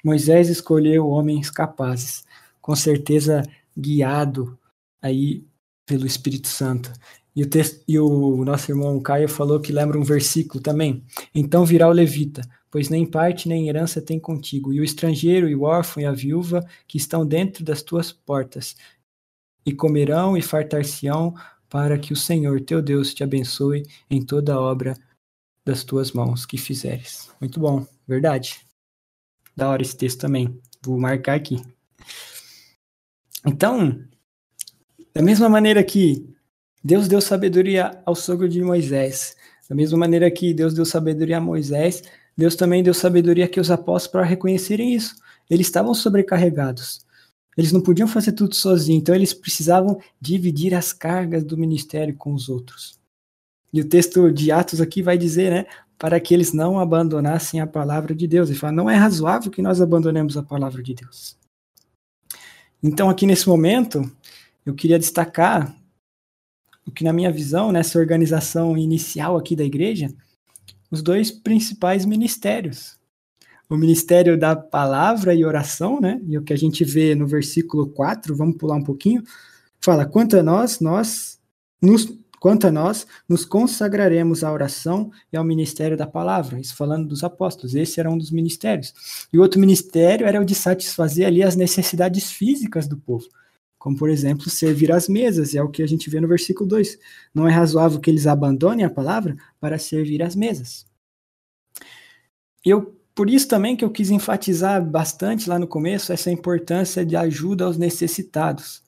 [0.04, 2.24] Moisés escolheu homens capazes,
[2.62, 3.44] com certeza
[3.78, 4.58] guiado
[5.02, 5.46] aí
[5.86, 6.92] pelo Espírito Santo.
[7.36, 11.04] E o, texto, e o nosso irmão Caio falou que lembra um versículo também.
[11.36, 12.42] Então virá o levita,
[12.72, 16.12] pois nem parte nem herança tem contigo, e o estrangeiro, e o órfão, e a
[16.12, 18.76] viúva, que estão dentro das tuas portas,
[19.68, 21.36] e comerão e fartar-se-ão,
[21.68, 24.96] para que o Senhor teu Deus te abençoe em toda obra
[25.66, 27.30] das tuas mãos que fizeres.
[27.42, 28.62] Muito bom, verdade.
[29.54, 30.58] Da hora esse texto também.
[30.82, 31.62] Vou marcar aqui.
[33.46, 34.02] Então,
[35.14, 36.26] da mesma maneira que
[36.82, 39.36] Deus deu sabedoria ao sogro de Moisés,
[39.68, 42.04] da mesma maneira que Deus deu sabedoria a Moisés,
[42.38, 45.14] Deus também deu sabedoria aqui aos apóstolos para reconhecerem isso.
[45.50, 47.06] Eles estavam sobrecarregados.
[47.58, 52.34] Eles não podiam fazer tudo sozinhos, então eles precisavam dividir as cargas do ministério com
[52.34, 53.00] os outros.
[53.74, 55.66] E o texto de Atos aqui vai dizer, né,
[55.98, 58.50] para que eles não abandonassem a palavra de Deus.
[58.50, 61.36] Ele fala, não é razoável que nós abandonemos a palavra de Deus.
[62.82, 64.10] Então, aqui nesse momento,
[64.66, 65.76] eu queria destacar
[66.86, 70.14] o que, na minha visão, nessa organização inicial aqui da igreja,
[70.90, 72.97] os dois principais ministérios.
[73.70, 76.22] O ministério da palavra e oração, né?
[76.26, 79.24] E o que a gente vê no versículo 4, vamos pular um pouquinho,
[79.80, 81.40] fala: quanto a nós, nós
[81.82, 86.60] nos Quanto a nós, nos consagraremos à oração e ao ministério da palavra.
[86.60, 87.74] Isso falando dos apóstolos.
[87.74, 89.28] Esse era um dos ministérios.
[89.34, 93.28] E o outro ministério era o de satisfazer ali as necessidades físicas do povo.
[93.80, 95.56] Como, por exemplo, servir as mesas.
[95.56, 97.00] É o que a gente vê no versículo 2.
[97.34, 100.86] Não é razoável que eles abandonem a palavra para servir as mesas.
[102.64, 107.16] Eu por isso também que eu quis enfatizar bastante lá no começo essa importância de
[107.16, 108.84] ajuda aos necessitados.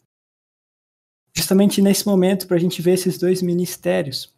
[1.36, 4.32] Justamente nesse momento, para a gente ver esses dois ministérios.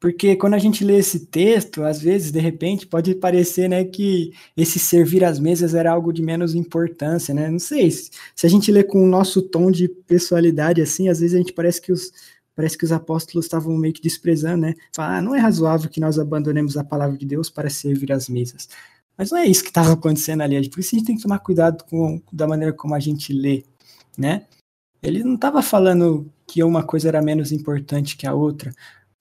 [0.00, 4.32] Porque quando a gente lê esse texto, às vezes, de repente, pode parecer né, que
[4.56, 7.48] esse servir às mesas era algo de menos importância, né?
[7.48, 11.20] Não sei, se, se a gente lê com o nosso tom de pessoalidade assim, às
[11.20, 12.10] vezes a gente parece que os,
[12.56, 14.74] parece que os apóstolos estavam meio que desprezando, né?
[14.92, 18.28] Falar, ah, não é razoável que nós abandonemos a palavra de Deus para servir às
[18.28, 18.68] mesas.
[19.16, 20.68] Mas não é isso que estava acontecendo ali.
[20.68, 23.64] Por isso a gente tem que tomar cuidado com da maneira como a gente lê,
[24.16, 24.46] né?
[25.02, 28.72] Ele não estava falando que uma coisa era menos importante que a outra,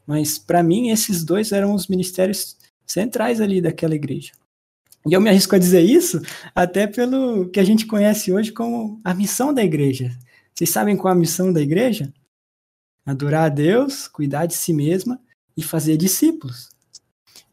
[0.06, 4.32] mas para mim esses dois eram os ministérios centrais ali daquela igreja.
[5.08, 6.22] E eu me arrisco a dizer isso
[6.54, 10.16] até pelo que a gente conhece hoje como a missão da igreja.
[10.54, 12.14] Vocês sabem qual é a missão da igreja?
[13.06, 15.20] Adorar a Deus, cuidar de si mesma
[15.58, 16.70] e fazer discípulos.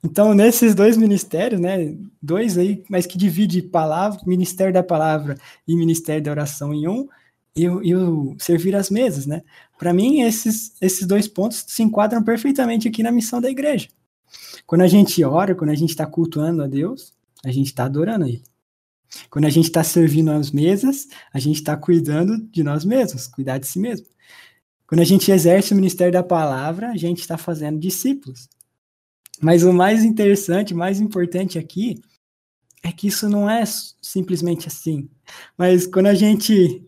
[0.02, 5.76] Então, nesses dois ministérios, né, dois aí, mas que divide palavra, ministério da palavra e
[5.76, 7.08] ministério da oração em um,
[7.56, 9.42] e, e o servir as mesas, né?
[9.76, 13.88] Para mim, esses, esses dois pontos se enquadram perfeitamente aqui na missão da igreja.
[14.66, 17.12] Quando a gente ora, quando a gente está cultuando a Deus,
[17.44, 18.42] a gente está adorando Ele.
[19.30, 23.58] Quando a gente está servindo as mesas, a gente está cuidando de nós mesmos, cuidar
[23.58, 24.06] de si mesmo.
[24.86, 28.48] Quando a gente exerce o ministério da palavra, a gente está fazendo discípulos.
[29.40, 32.00] Mas o mais interessante, mais importante aqui,
[32.82, 33.64] é que isso não é
[34.00, 35.08] simplesmente assim.
[35.56, 36.84] Mas quando a gente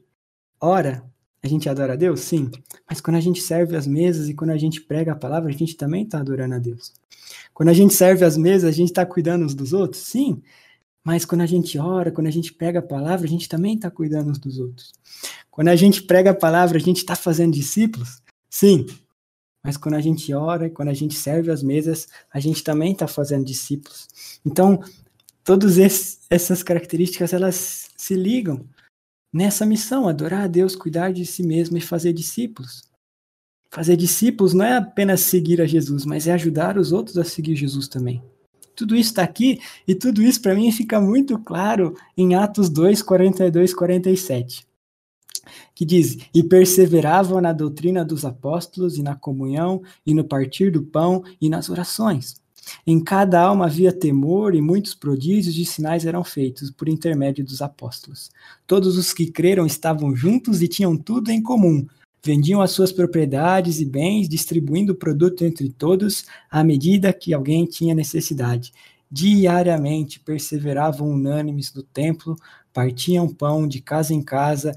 [0.61, 1.05] ora,
[1.43, 2.21] a gente adora a Deus?
[2.21, 2.51] Sim.
[2.89, 5.57] Mas quando a gente serve as mesas e quando a gente prega a palavra, a
[5.57, 6.93] gente também está adorando a Deus.
[7.55, 10.03] Quando a gente serve as mesas, a gente está cuidando uns dos outros?
[10.03, 10.43] Sim.
[11.03, 13.91] Mas quando a gente ora, quando a gente prega a palavra, a gente também está
[13.91, 14.93] cuidando uns dos outros.
[15.51, 18.23] Quando a gente prega a palavra, a gente está fazendo discípulos?
[18.51, 18.87] Sim.
[19.63, 23.07] Mas quando a gente ora, quando a gente serve as mesas, a gente também está
[23.07, 24.09] fazendo discípulos.
[24.45, 24.83] Então,
[25.45, 25.77] todas
[26.31, 28.65] essas características, elas se ligam
[29.33, 32.83] nessa missão, adorar a Deus, cuidar de si mesmo e fazer discípulos.
[33.71, 37.55] Fazer discípulos não é apenas seguir a Jesus, mas é ajudar os outros a seguir
[37.55, 38.23] Jesus também.
[38.75, 43.03] Tudo isso está aqui e tudo isso para mim fica muito claro em Atos 2,
[43.03, 44.70] 42, 47
[45.75, 50.83] que diz: E perseveravam na doutrina dos apóstolos, e na comunhão, e no partir do
[50.83, 52.41] pão, e nas orações.
[52.87, 57.63] Em cada alma havia temor, e muitos prodígios e sinais eram feitos por intermédio dos
[57.63, 58.31] apóstolos.
[58.67, 61.87] Todos os que creram estavam juntos e tinham tudo em comum.
[62.23, 67.65] Vendiam as suas propriedades e bens, distribuindo o produto entre todos à medida que alguém
[67.65, 68.73] tinha necessidade.
[69.11, 72.37] Diariamente perseveravam unânimes no templo,
[72.73, 74.73] partiam pão de casa em casa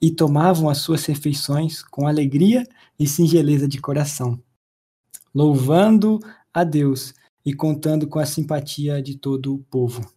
[0.00, 2.66] e tomavam as suas refeições com alegria
[2.98, 4.40] e singeleza de coração,
[5.34, 6.20] louvando
[6.52, 10.08] a Deus e contando com a simpatia de todo o povo.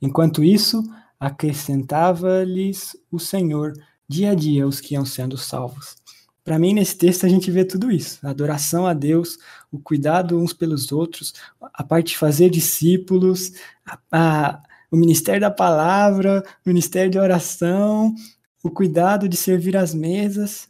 [0.00, 0.82] Enquanto isso,
[1.18, 3.72] acrescentava-lhes o Senhor
[4.08, 5.96] dia a dia os que iam sendo salvos.
[6.42, 9.38] Para mim, nesse texto, a gente vê tudo isso: a adoração a Deus,
[9.70, 13.52] o cuidado uns pelos outros, a parte de fazer discípulos,
[13.84, 18.14] a, a, o ministério da palavra, o ministério de oração,
[18.62, 20.68] o cuidado de servir as mesas.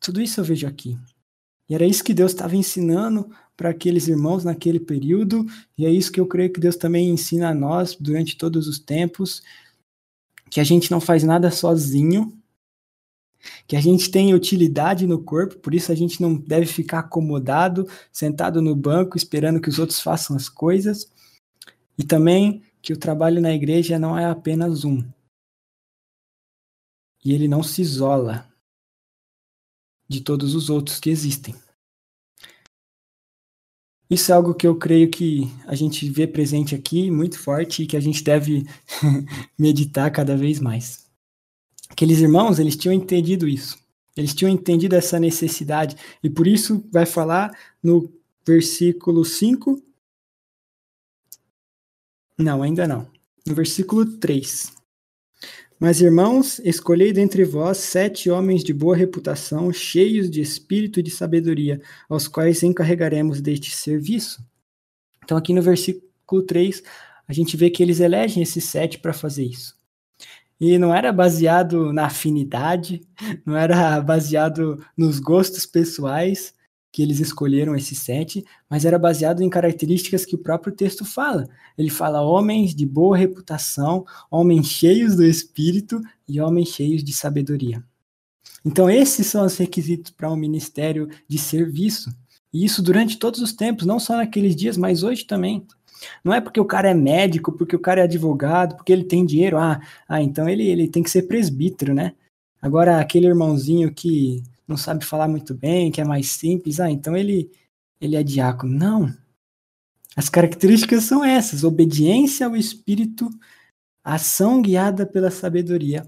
[0.00, 0.98] Tudo isso eu vejo aqui.
[1.68, 6.10] E era isso que Deus estava ensinando para aqueles irmãos naquele período, e é isso
[6.10, 9.42] que eu creio que Deus também ensina a nós durante todos os tempos,
[10.50, 12.36] que a gente não faz nada sozinho,
[13.66, 17.86] que a gente tem utilidade no corpo, por isso a gente não deve ficar acomodado,
[18.10, 21.12] sentado no banco, esperando que os outros façam as coisas,
[21.98, 25.04] e também que o trabalho na igreja não é apenas um.
[27.24, 28.48] E ele não se isola
[30.08, 31.54] de todos os outros que existem.
[34.10, 37.86] Isso é algo que eu creio que a gente vê presente aqui, muito forte, e
[37.86, 38.66] que a gente deve
[39.56, 41.06] meditar cada vez mais.
[41.88, 43.78] Aqueles irmãos, eles tinham entendido isso.
[44.16, 45.96] Eles tinham entendido essa necessidade.
[46.22, 48.12] E por isso vai falar no
[48.44, 49.80] versículo 5.
[52.36, 53.08] Não, ainda não.
[53.46, 54.72] No versículo 3.
[55.80, 61.10] Mas, irmãos, escolhei dentre vós sete homens de boa reputação, cheios de espírito e de
[61.10, 64.44] sabedoria, aos quais encarregaremos deste serviço.
[65.24, 66.82] Então, aqui no versículo 3,
[67.26, 69.74] a gente vê que eles elegem esses sete para fazer isso.
[70.60, 73.00] E não era baseado na afinidade,
[73.46, 76.52] não era baseado nos gostos pessoais,
[76.92, 81.48] que eles escolheram esses sete, mas era baseado em características que o próprio texto fala.
[81.78, 87.82] Ele fala homens de boa reputação, homens cheios do espírito e homens cheios de sabedoria.
[88.64, 92.10] Então, esses são os requisitos para um ministério de serviço.
[92.52, 95.66] E isso durante todos os tempos, não só naqueles dias, mas hoje também.
[96.24, 99.24] Não é porque o cara é médico, porque o cara é advogado, porque ele tem
[99.24, 102.14] dinheiro, ah, ah então ele, ele tem que ser presbítero, né?
[102.60, 107.16] Agora, aquele irmãozinho que não sabe falar muito bem, que é mais simples, ah, então
[107.16, 107.50] ele,
[108.00, 108.72] ele é diácono.
[108.72, 109.14] Não.
[110.16, 113.28] As características são essas: obediência ao Espírito,
[114.02, 116.06] ação guiada pela sabedoria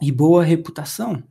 [0.00, 1.22] e boa reputação.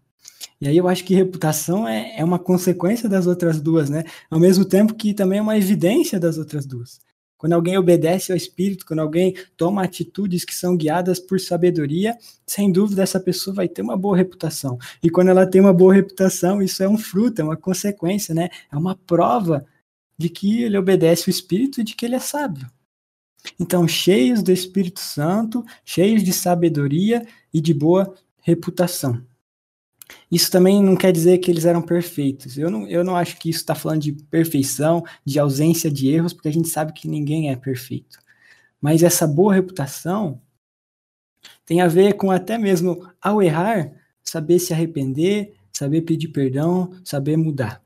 [0.59, 4.03] E aí eu acho que reputação é, é uma consequência das outras duas, né?
[4.29, 6.99] Ao mesmo tempo que também é uma evidência das outras duas.
[7.37, 12.71] Quando alguém obedece ao Espírito, quando alguém toma atitudes que são guiadas por sabedoria, sem
[12.71, 14.77] dúvida essa pessoa vai ter uma boa reputação.
[15.03, 18.49] E quando ela tem uma boa reputação, isso é um fruto, é uma consequência, né?
[18.71, 19.65] É uma prova
[20.17, 22.69] de que ele obedece o Espírito e de que ele é sábio.
[23.59, 29.21] Então, cheios do Espírito Santo, cheios de sabedoria e de boa reputação.
[30.31, 32.57] Isso também não quer dizer que eles eram perfeitos.
[32.57, 36.33] Eu não, eu não acho que isso está falando de perfeição, de ausência de erros,
[36.33, 38.19] porque a gente sabe que ninguém é perfeito.
[38.79, 40.41] Mas essa boa reputação
[41.65, 43.91] tem a ver com até mesmo, ao errar,
[44.23, 47.81] saber se arrepender, saber pedir perdão, saber mudar.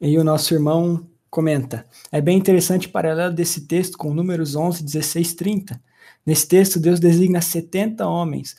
[0.00, 4.82] E o nosso irmão comenta: é bem interessante o paralelo desse texto com números 11,
[4.84, 5.82] 16, 30.
[6.24, 8.56] Nesse texto, Deus designa 70 homens,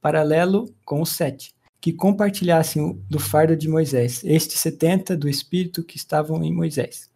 [0.00, 5.98] paralelo com os sete que compartilhassem do fardo de Moisés, estes setenta do Espírito que
[5.98, 7.10] estavam em Moisés.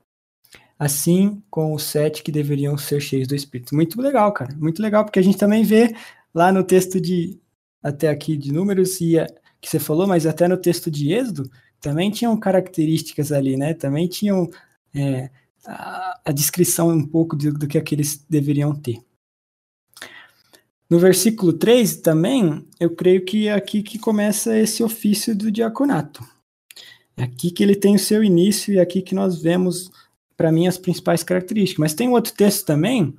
[0.78, 3.74] Assim com os sete que deveriam ser cheios do Espírito.
[3.74, 4.54] Muito legal, cara.
[4.54, 5.96] Muito legal, porque a gente também vê
[6.34, 7.40] lá no texto de
[7.82, 9.26] até aqui de números e a,
[9.58, 11.50] que você falou, mas até no texto de Êxodo
[11.80, 13.72] também tinham características ali, né?
[13.72, 14.50] Também tinham
[14.94, 15.30] é,
[15.64, 18.98] a, a, descrição um pouco do, do que aqueles deveriam ter.
[20.90, 26.24] No versículo 3 também, eu creio que é aqui que começa esse ofício do diaconato.
[27.14, 29.90] É aqui que ele tem o seu início e é aqui que nós vemos,
[30.36, 31.78] para mim, as principais características.
[31.78, 33.14] Mas tem outro texto também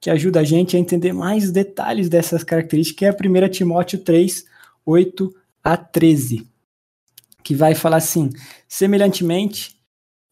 [0.00, 3.98] que ajuda a gente a entender mais detalhes dessas características, que é a 1 Timóteo
[4.00, 4.44] 3,
[4.84, 6.46] 8 a 13,
[7.42, 8.30] que vai falar assim:
[8.68, 9.77] semelhantemente,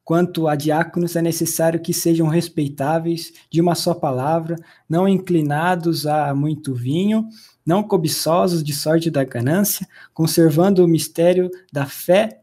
[0.07, 4.55] Quanto a diáconos, é necessário que sejam respeitáveis, de uma só palavra,
[4.89, 7.29] não inclinados a muito vinho,
[7.67, 12.41] não cobiçosos de sorte da ganância, conservando o mistério da fé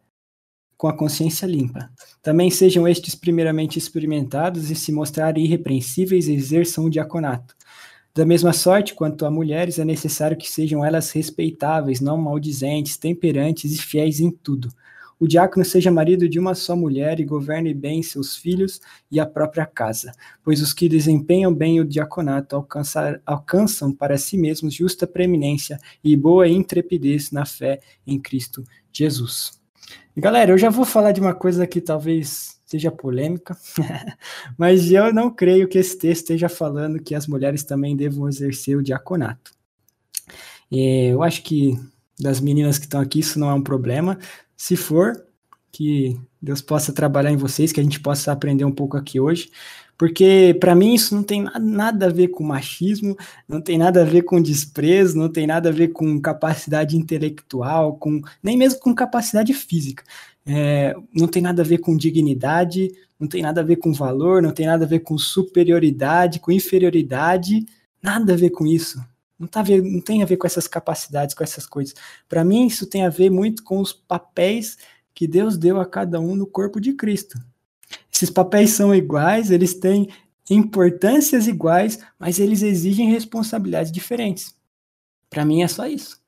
[0.75, 1.89] com a consciência limpa.
[2.21, 7.55] Também sejam estes primeiramente experimentados e se mostrarem irrepreensíveis exerçam o diaconato.
[8.13, 13.73] Da mesma sorte, quanto a mulheres, é necessário que sejam elas respeitáveis, não maldizentes, temperantes
[13.73, 14.67] e fiéis em tudo
[15.23, 19.25] o diácono seja marido de uma só mulher e governe bem seus filhos e a
[19.25, 20.11] própria casa,
[20.43, 26.13] pois os que desempenham bem o diaconato alcançar, alcançam para si mesmos justa preeminência e
[26.17, 29.61] boa intrepidez na fé em Cristo Jesus.
[30.17, 33.55] Galera, eu já vou falar de uma coisa que talvez seja polêmica,
[34.59, 38.75] mas eu não creio que esse texto esteja falando que as mulheres também devam exercer
[38.75, 39.53] o diaconato.
[40.69, 41.79] Eu acho que
[42.19, 44.19] das meninas que estão aqui isso não é um problema,
[44.55, 45.25] se for,
[45.71, 49.49] que Deus possa trabalhar em vocês, que a gente possa aprender um pouco aqui hoje,
[49.97, 53.15] porque para mim isso não tem nada a ver com machismo,
[53.47, 57.95] não tem nada a ver com desprezo, não tem nada a ver com capacidade intelectual,
[57.97, 60.03] com nem mesmo com capacidade física.
[60.45, 64.41] É, não tem nada a ver com dignidade, não tem nada a ver com valor,
[64.41, 67.65] não tem nada a ver com superioridade, com inferioridade,
[68.01, 68.99] nada a ver com isso.
[69.37, 71.93] Não, tá ver, não tem a ver com essas capacidades, com essas coisas.
[72.29, 74.77] Para mim, isso tem a ver muito com os papéis
[75.13, 77.37] que Deus deu a cada um no corpo de Cristo.
[78.11, 80.07] Esses papéis são iguais, eles têm
[80.49, 84.55] importâncias iguais, mas eles exigem responsabilidades diferentes.
[85.29, 86.22] Para mim é só isso.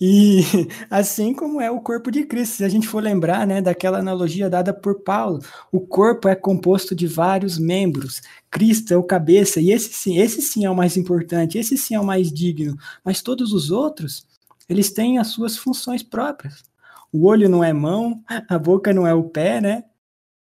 [0.00, 0.42] E
[0.90, 4.50] assim como é o corpo de Cristo, se a gente for lembrar, né, daquela analogia
[4.50, 5.40] dada por Paulo,
[5.72, 8.20] o corpo é composto de vários membros.
[8.50, 11.94] Cristo é o cabeça e esse sim, esse sim é o mais importante, esse sim
[11.94, 14.26] é o mais digno, mas todos os outros,
[14.68, 16.62] eles têm as suas funções próprias.
[17.12, 19.84] O olho não é mão, a boca não é o pé, né?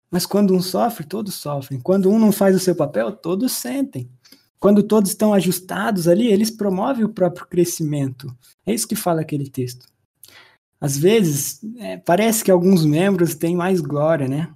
[0.10, 1.80] Mas quando um sofre, todos sofrem.
[1.80, 4.10] Quando um não faz o seu papel, todos sentem.
[4.60, 8.36] Quando todos estão ajustados ali, eles promovem o próprio crescimento.
[8.66, 9.86] É isso que fala aquele texto.
[10.80, 14.54] Às vezes, é, parece que alguns membros têm mais glória, né?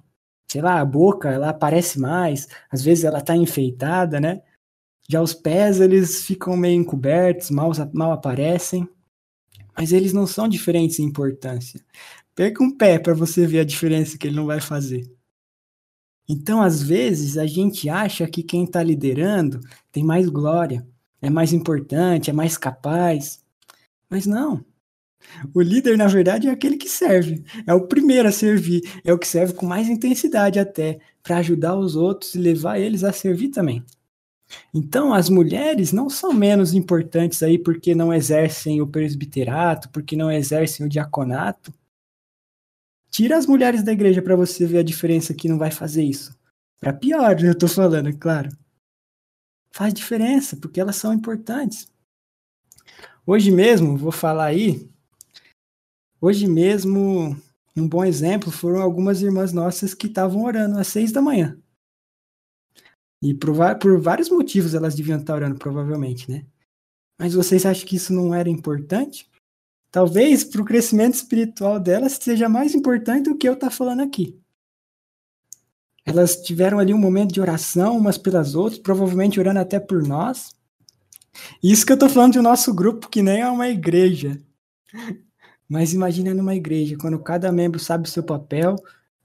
[0.50, 4.42] Sei lá, a boca, ela aparece mais, às vezes ela está enfeitada, né?
[5.08, 8.88] Já os pés, eles ficam meio encobertos, mal, mal aparecem,
[9.76, 11.80] mas eles não são diferentes em importância.
[12.34, 15.10] Pega um pé para você ver a diferença que ele não vai fazer.
[16.28, 19.60] Então, às vezes, a gente acha que quem está liderando
[19.90, 20.86] tem mais glória,
[21.20, 23.40] é mais importante, é mais capaz.
[24.08, 24.64] Mas não.
[25.54, 27.44] O líder, na verdade, é aquele que serve.
[27.66, 28.82] É o primeiro a servir.
[29.04, 33.04] É o que serve com mais intensidade até, para ajudar os outros e levar eles
[33.04, 33.84] a servir também.
[34.74, 40.30] Então, as mulheres não são menos importantes aí porque não exercem o presbiterato, porque não
[40.30, 41.72] exercem o diaconato.
[43.12, 46.34] Tira as mulheres da igreja para você ver a diferença que não vai fazer isso.
[46.80, 48.48] Para pior, eu tô falando, é claro.
[49.70, 51.92] Faz diferença, porque elas são importantes.
[53.26, 54.90] Hoje mesmo, vou falar aí.
[56.20, 57.36] Hoje mesmo,
[57.76, 61.60] um bom exemplo foram algumas irmãs nossas que estavam orando às seis da manhã.
[63.22, 66.46] E por, por vários motivos elas deviam estar orando, provavelmente, né?
[67.20, 69.30] Mas vocês acham que isso não era importante?
[69.92, 74.00] Talvez para o crescimento espiritual delas seja mais importante do que eu estar tá falando
[74.00, 74.40] aqui.
[76.04, 80.50] Elas tiveram ali um momento de oração umas pelas outras, provavelmente orando até por nós.
[81.62, 84.40] Isso que eu estou falando do nosso grupo, que nem é uma igreja.
[85.68, 88.76] Mas imagina numa igreja, quando cada membro sabe o seu papel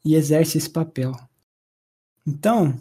[0.05, 1.13] e exerce esse papel.
[2.25, 2.79] Então,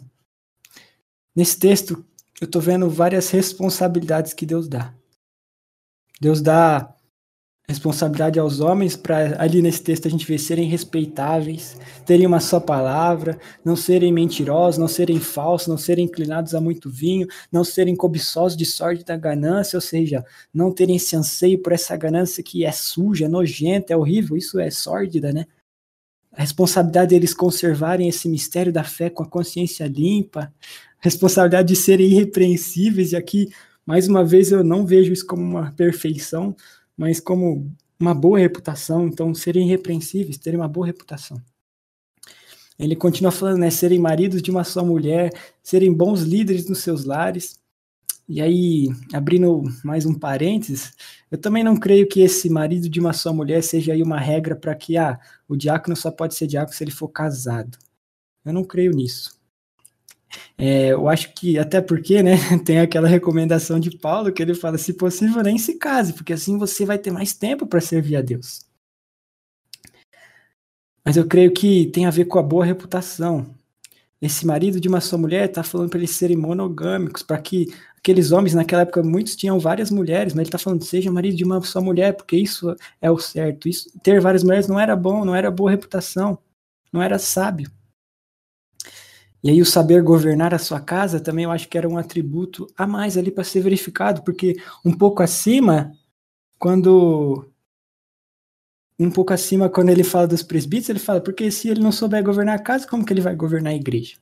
[1.35, 2.05] nesse texto,
[2.39, 4.93] eu estou vendo várias responsabilidades que Deus dá.
[6.21, 6.95] Deus dá
[7.69, 12.61] responsabilidade aos homens para ali nesse texto a gente ver serem respeitáveis, terem uma só
[12.61, 17.93] palavra, não serem mentirosos, não serem falsos, não serem inclinados a muito vinho, não serem
[17.93, 22.63] cobiçosos de sorte da ganância, ou seja, não terem esse anseio por essa ganância que
[22.63, 25.45] é suja, nojenta, é horrível, isso é sórdida, né?
[26.31, 31.75] A responsabilidade deles conservarem esse mistério da fé com a consciência limpa, a responsabilidade de
[31.75, 33.49] serem irrepreensíveis, e aqui,
[33.85, 36.55] mais uma vez, eu não vejo isso como uma perfeição,
[36.97, 41.41] mas como uma boa reputação, então serem irrepreensíveis, terem uma boa reputação.
[42.77, 45.31] Ele continua falando, né, serem maridos de uma só mulher,
[45.63, 47.59] serem bons líderes nos seus lares.
[48.29, 50.93] E aí, abrindo mais um parênteses,
[51.31, 54.55] eu também não creio que esse marido de uma só mulher seja aí uma regra
[54.55, 57.77] para que ah, o diácono só pode ser diácono se ele for casado.
[58.45, 59.36] Eu não creio nisso.
[60.57, 64.77] É, eu acho que, até porque, né, tem aquela recomendação de Paulo que ele fala:
[64.77, 68.21] se possível, nem se case, porque assim você vai ter mais tempo para servir a
[68.21, 68.65] Deus.
[71.05, 73.55] Mas eu creio que tem a ver com a boa reputação.
[74.21, 77.67] Esse marido de uma só mulher está falando para eles serem monogâmicos, para que
[77.97, 81.43] aqueles homens naquela época muitos tinham várias mulheres, mas ele está falando seja marido de
[81.43, 83.69] uma só mulher, porque isso é o certo.
[83.69, 86.37] Isso, ter várias mulheres não era bom, não era boa reputação,
[86.91, 87.71] não era sábio.
[89.43, 92.67] E aí o saber governar a sua casa também eu acho que era um atributo
[92.75, 95.91] a mais ali para ser verificado, porque um pouco acima,
[96.59, 97.45] quando
[98.99, 102.23] um pouco acima quando ele fala dos presbíteros, ele fala, porque se ele não souber
[102.23, 104.17] governar a casa, como que ele vai governar a igreja?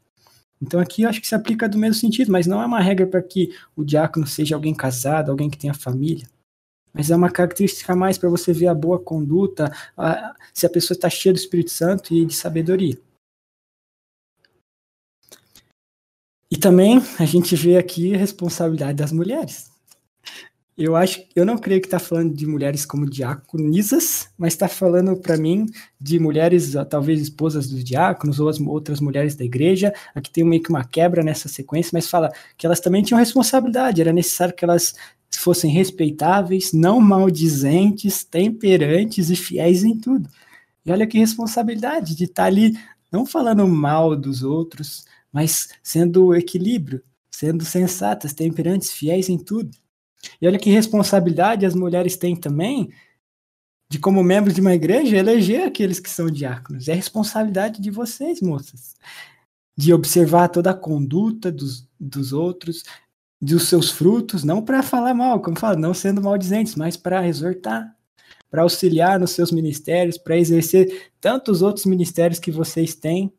[0.62, 3.08] Então aqui eu acho que se aplica do mesmo sentido, mas não é uma regra
[3.08, 6.28] para que o diácono seja alguém casado, alguém que tenha família.
[6.94, 10.70] Mas é uma característica a mais para você ver a boa conduta, a, se a
[10.70, 12.98] pessoa está cheia do Espírito Santo e de sabedoria.
[16.50, 19.74] E também a gente vê aqui a responsabilidade das mulheres.
[20.78, 25.16] Eu acho, eu não creio que está falando de mulheres como diaconisas, mas está falando
[25.16, 25.68] para mim
[26.00, 29.94] de mulheres, talvez esposas dos diáconos ou as outras mulheres da igreja.
[30.14, 34.02] Aqui tem meio que uma quebra nessa sequência, mas fala que elas também tinham responsabilidade.
[34.02, 34.96] Era necessário que elas
[35.34, 40.30] fossem respeitáveis, não maldizentes, temperantes e fiéis em tudo.
[40.86, 42.78] E olha que responsabilidade de estar tá ali
[43.10, 45.06] não falando mal dos outros,
[45.36, 49.70] mas sendo equilíbrio, sendo sensatas, temperantes, fiéis em tudo.
[50.42, 52.90] E olha que responsabilidade as mulheres têm também
[53.90, 56.88] de, como membros de uma igreja, eleger aqueles que são diáconos.
[56.88, 58.96] É responsabilidade de vocês, moças,
[59.76, 62.84] de observar toda a conduta dos, dos outros,
[63.42, 67.94] dos seus frutos, não para falar mal, como fala, não sendo maldizentes, mas para exortar,
[68.50, 73.34] para auxiliar nos seus ministérios, para exercer tantos outros ministérios que vocês têm.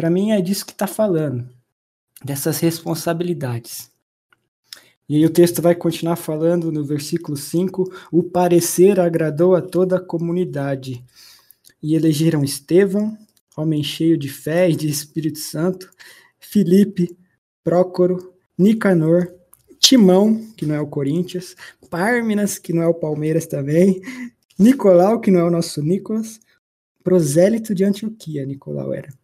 [0.00, 1.46] Para mim é disso que está falando,
[2.24, 3.90] dessas responsabilidades.
[5.06, 9.98] E aí o texto vai continuar falando no versículo 5: o parecer agradou a toda
[9.98, 11.04] a comunidade.
[11.82, 13.14] E elegeram Estevão,
[13.54, 15.90] homem cheio de fé e de Espírito Santo,
[16.38, 17.14] Filipe,
[17.62, 19.30] Prócoro, Nicanor,
[19.78, 21.54] Timão, que não é o Corinthians,
[21.90, 24.00] Párminas, que não é o Palmeiras também,
[24.58, 26.40] Nicolau, que não é o nosso Nicolas,
[27.04, 29.19] prosélito de Antioquia, Nicolau era.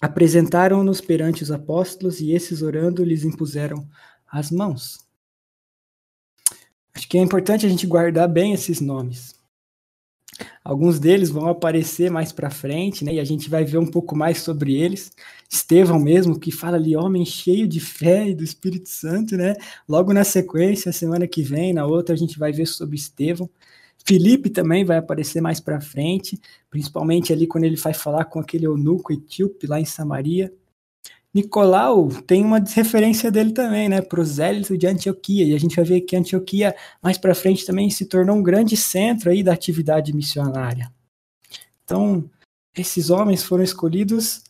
[0.00, 3.86] Apresentaram-nos perante os apóstolos e esses orando lhes impuseram
[4.26, 4.98] as mãos.
[6.94, 9.34] Acho que é importante a gente guardar bem esses nomes.
[10.64, 13.14] Alguns deles vão aparecer mais para frente, né?
[13.14, 15.10] E a gente vai ver um pouco mais sobre eles.
[15.50, 19.54] Estevão mesmo, que fala ali, homem cheio de fé e do Espírito Santo, né?
[19.88, 23.50] Logo na sequência, semana que vem, na outra, a gente vai ver sobre Estevão.
[24.10, 26.36] Felipe também vai aparecer mais para frente,
[26.68, 30.52] principalmente ali quando ele vai falar com aquele eunuco etíope lá em Samaria.
[31.32, 36.00] Nicolau tem uma referência dele também, né, prosélito de Antioquia, e a gente vai ver
[36.00, 40.92] que Antioquia mais para frente também se tornou um grande centro aí da atividade missionária.
[41.84, 42.28] Então,
[42.76, 44.42] esses homens foram escolhidos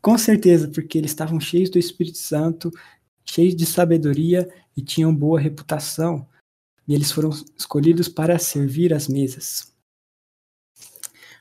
[0.00, 2.70] com certeza porque eles estavam cheios do Espírito Santo,
[3.24, 6.24] cheios de sabedoria e tinham boa reputação,
[6.90, 9.72] e eles foram escolhidos para servir as mesas.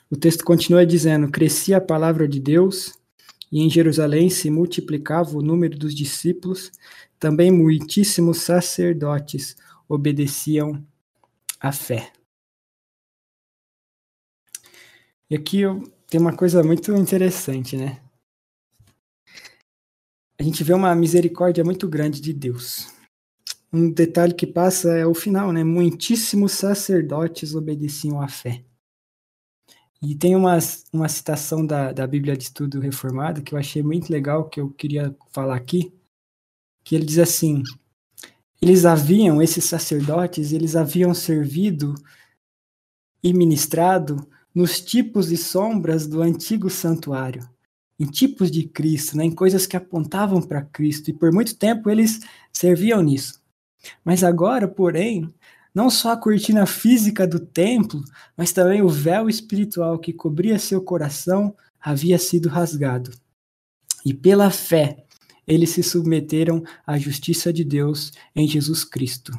[0.07, 2.93] O texto continua dizendo: Crescia a palavra de Deus
[3.51, 6.71] e em Jerusalém se multiplicava o número dos discípulos,
[7.17, 9.55] também muitíssimos sacerdotes
[9.87, 10.85] obedeciam
[11.59, 12.13] à fé.
[15.31, 15.61] E aqui
[16.05, 17.99] tem uma coisa muito interessante, né?
[20.39, 22.98] A gente vê uma misericórdia muito grande de Deus.
[23.71, 25.63] Um detalhe que passa é o final, né?
[25.63, 28.63] Muitíssimos sacerdotes obedeciam à fé.
[30.01, 30.57] E tem uma,
[30.93, 34.69] uma citação da, da Bíblia de Estudo Reformado que eu achei muito legal, que eu
[34.71, 35.93] queria falar aqui,
[36.83, 37.61] que ele diz assim,
[38.61, 41.93] eles haviam, esses sacerdotes, eles haviam servido
[43.21, 47.47] e ministrado nos tipos e sombras do antigo santuário,
[47.99, 51.89] em tipos de Cristo, né, em coisas que apontavam para Cristo, e por muito tempo
[51.89, 53.38] eles serviam nisso.
[54.03, 55.33] Mas agora, porém,
[55.73, 58.03] não só a cortina física do templo,
[58.35, 63.11] mas também o véu espiritual que cobria seu coração havia sido rasgado.
[64.05, 65.05] E pela fé,
[65.47, 69.31] eles se submeteram à justiça de Deus em Jesus Cristo.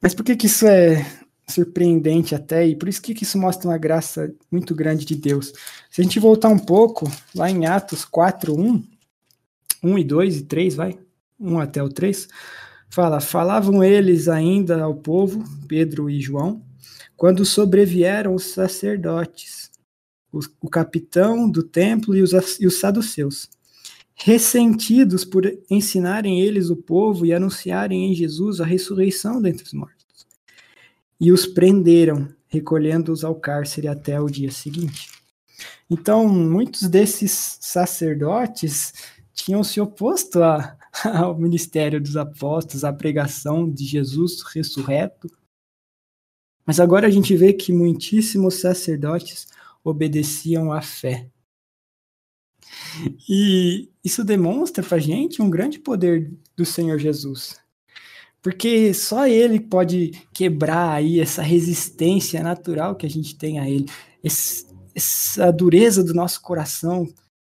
[0.00, 1.04] Mas por que, que isso é
[1.46, 5.52] surpreendente até, e por isso que, que isso mostra uma graça muito grande de Deus?
[5.90, 8.82] Se a gente voltar um pouco, lá em Atos 4, 1,
[9.82, 10.98] 1 e 2 e 3, vai,
[11.38, 12.28] 1 até o 3,
[12.94, 16.62] Fala, falavam eles ainda ao povo, Pedro e João,
[17.16, 19.68] quando sobrevieram os sacerdotes,
[20.32, 23.48] o, o capitão do templo e os, e os saduceus,
[24.14, 30.24] ressentidos por ensinarem eles o povo e anunciarem em Jesus a ressurreição dentre os mortos.
[31.20, 35.08] E os prenderam, recolhendo-os ao cárcere até o dia seguinte.
[35.90, 38.92] Então, muitos desses sacerdotes
[39.32, 45.28] tinham se oposto a, ao ministério dos apóstolos, à pregação de Jesus ressurreto.
[46.64, 49.46] Mas agora a gente vê que muitíssimos sacerdotes
[49.82, 51.28] obedeciam à fé.
[53.28, 57.56] E isso demonstra para a gente um grande poder do Senhor Jesus.
[58.40, 63.86] Porque só ele pode quebrar aí essa resistência natural que a gente tem a ele,
[64.22, 67.06] essa dureza do nosso coração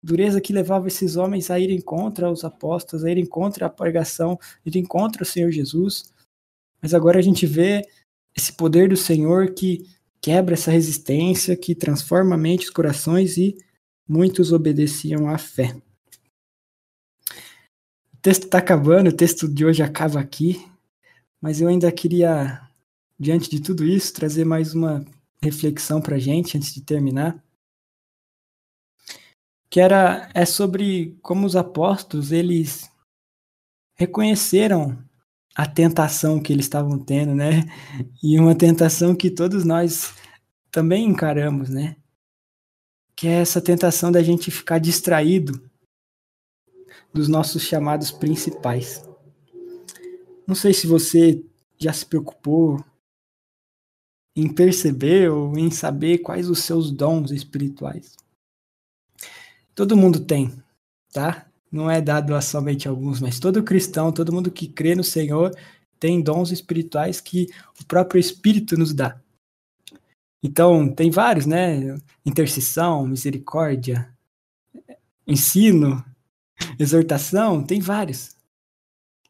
[0.01, 4.39] dureza que levava esses homens a irem contra os apóstolos, a irem contra a pregação,
[4.41, 6.13] a irem contra o Senhor Jesus.
[6.81, 7.85] Mas agora a gente vê
[8.35, 9.85] esse poder do Senhor que
[10.21, 13.57] quebra essa resistência, que transforma a mente, os corações e
[14.07, 15.75] muitos obedeciam à fé.
[18.13, 20.65] O texto está acabando, o texto de hoje acaba aqui,
[21.41, 22.61] mas eu ainda queria,
[23.17, 25.05] diante de tudo isso, trazer mais uma
[25.41, 27.41] reflexão para a gente antes de terminar
[29.69, 32.89] que era é sobre como os apóstolos eles
[33.95, 34.97] reconheceram
[35.55, 37.65] a tentação que eles estavam tendo, né?
[38.23, 40.13] E uma tentação que todos nós
[40.71, 41.97] também encaramos, né?
[43.15, 45.69] Que é essa tentação da gente ficar distraído
[47.13, 49.03] dos nossos chamados principais.
[50.47, 51.43] Não sei se você
[51.77, 52.83] já se preocupou
[54.35, 58.15] em perceber ou em saber quais os seus dons espirituais.
[59.79, 60.51] Todo mundo tem,
[61.13, 61.47] tá?
[61.71, 65.55] Não é dado a somente alguns, mas todo cristão, todo mundo que crê no Senhor
[65.97, 67.47] tem dons espirituais que
[67.79, 69.17] o próprio Espírito nos dá.
[70.43, 71.95] Então, tem vários, né?
[72.25, 74.13] Intercessão, misericórdia,
[75.25, 76.03] ensino,
[76.77, 78.35] exortação, tem vários.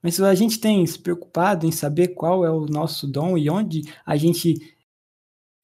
[0.02, 3.84] Mas a gente tem se preocupado em saber qual é o nosso dom e onde
[4.04, 4.76] a gente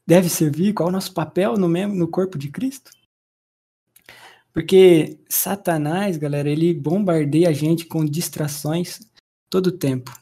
[0.05, 2.91] deve servir, qual é o nosso papel no, no corpo de Cristo?
[4.55, 9.01] Porque Satanás, galera, ele bombardeia a gente com distrações
[9.49, 10.17] todo o tempo.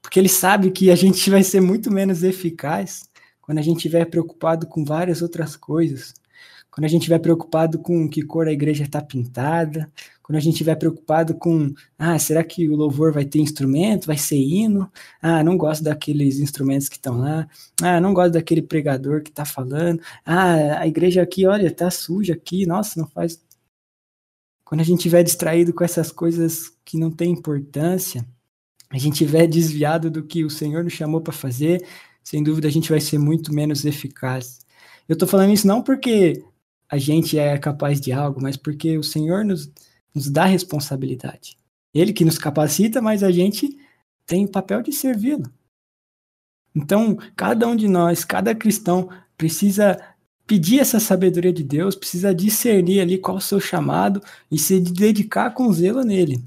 [0.00, 4.04] Porque ele sabe que a gente vai ser muito menos eficaz quando a gente estiver
[4.04, 6.14] preocupado com várias outras coisas.
[6.70, 9.90] Quando a gente estiver preocupado com que cor a igreja está pintada,
[10.32, 14.16] quando a gente estiver preocupado com, ah, será que o louvor vai ter instrumento, vai
[14.16, 14.90] ser hino?
[15.20, 17.46] Ah, não gosto daqueles instrumentos que estão lá.
[17.82, 20.00] Ah, não gosto daquele pregador que está falando.
[20.24, 22.64] Ah, a igreja aqui, olha, está suja aqui.
[22.64, 23.44] Nossa, não faz.
[24.64, 28.26] Quando a gente estiver distraído com essas coisas que não têm importância,
[28.88, 31.86] a gente estiver desviado do que o Senhor nos chamou para fazer,
[32.24, 34.60] sem dúvida a gente vai ser muito menos eficaz.
[35.06, 36.42] Eu estou falando isso não porque
[36.88, 39.70] a gente é capaz de algo, mas porque o Senhor nos,
[40.14, 41.56] nos dá responsabilidade.
[41.94, 43.78] Ele que nos capacita, mas a gente
[44.26, 45.52] tem o papel de servi-lo.
[46.74, 50.00] Então, cada um de nós, cada cristão, precisa
[50.46, 55.50] pedir essa sabedoria de Deus, precisa discernir ali qual o seu chamado e se dedicar
[55.50, 56.42] com zelo nele.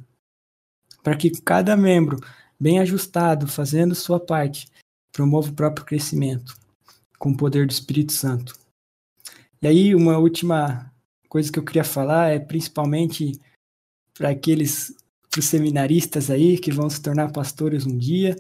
[1.04, 2.20] Para que cada membro,
[2.60, 4.68] bem ajustado, fazendo sua parte,
[5.12, 6.56] promova o próprio crescimento
[7.20, 8.56] com o poder do Espírito Santo.
[9.62, 10.92] E aí, uma última
[11.30, 13.40] coisa que eu queria falar é principalmente
[14.18, 14.96] para aqueles
[15.42, 18.36] seminaristas aí que vão se tornar pastores um dia,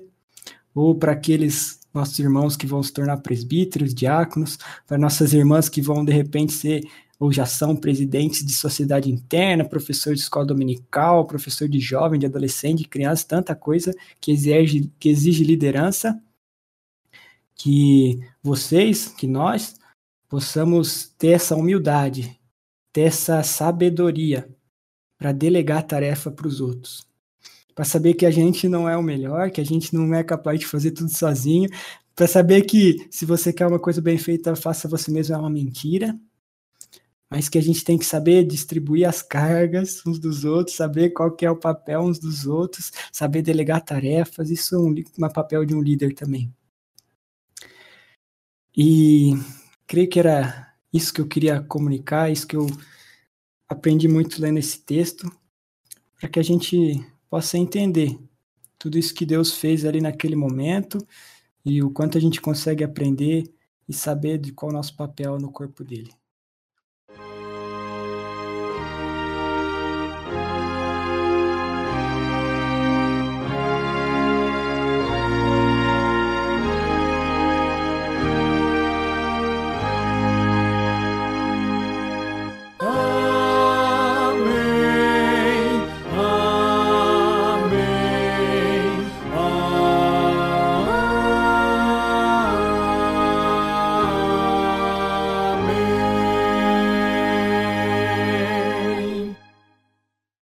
[0.73, 5.81] ou para aqueles nossos irmãos que vão se tornar presbíteros, diáconos, para nossas irmãs que
[5.81, 6.83] vão de repente ser
[7.17, 12.25] ou já são presidentes de sociedade interna, professor de escola dominical, professor de jovem, de
[12.25, 16.21] adolescente, de criança, tanta coisa que exige, que exige liderança
[17.55, 19.75] que vocês, que nós,
[20.27, 22.37] possamos ter essa humildade,
[22.91, 24.49] ter essa sabedoria
[25.25, 27.03] para delegar tarefa para os outros.
[27.73, 30.59] Para saber que a gente não é o melhor, que a gente não é capaz
[30.59, 31.67] de fazer tudo sozinho,
[32.15, 35.49] para saber que se você quer uma coisa bem feita, faça você mesmo é uma
[35.49, 36.15] mentira,
[37.27, 41.31] mas que a gente tem que saber distribuir as cargas uns dos outros, saber qual
[41.31, 45.65] que é o papel uns dos outros, saber delegar tarefas, isso é um, um papel
[45.65, 46.53] de um líder também.
[48.77, 49.31] E
[49.87, 52.67] creio que era isso que eu queria comunicar, isso que eu
[53.67, 55.29] aprendi muito lendo esse texto,
[56.19, 58.17] para que a gente possa entender
[58.77, 61.05] tudo isso que Deus fez ali naquele momento
[61.63, 63.51] e o quanto a gente consegue aprender
[63.87, 66.13] e saber de qual é o nosso papel no corpo dele.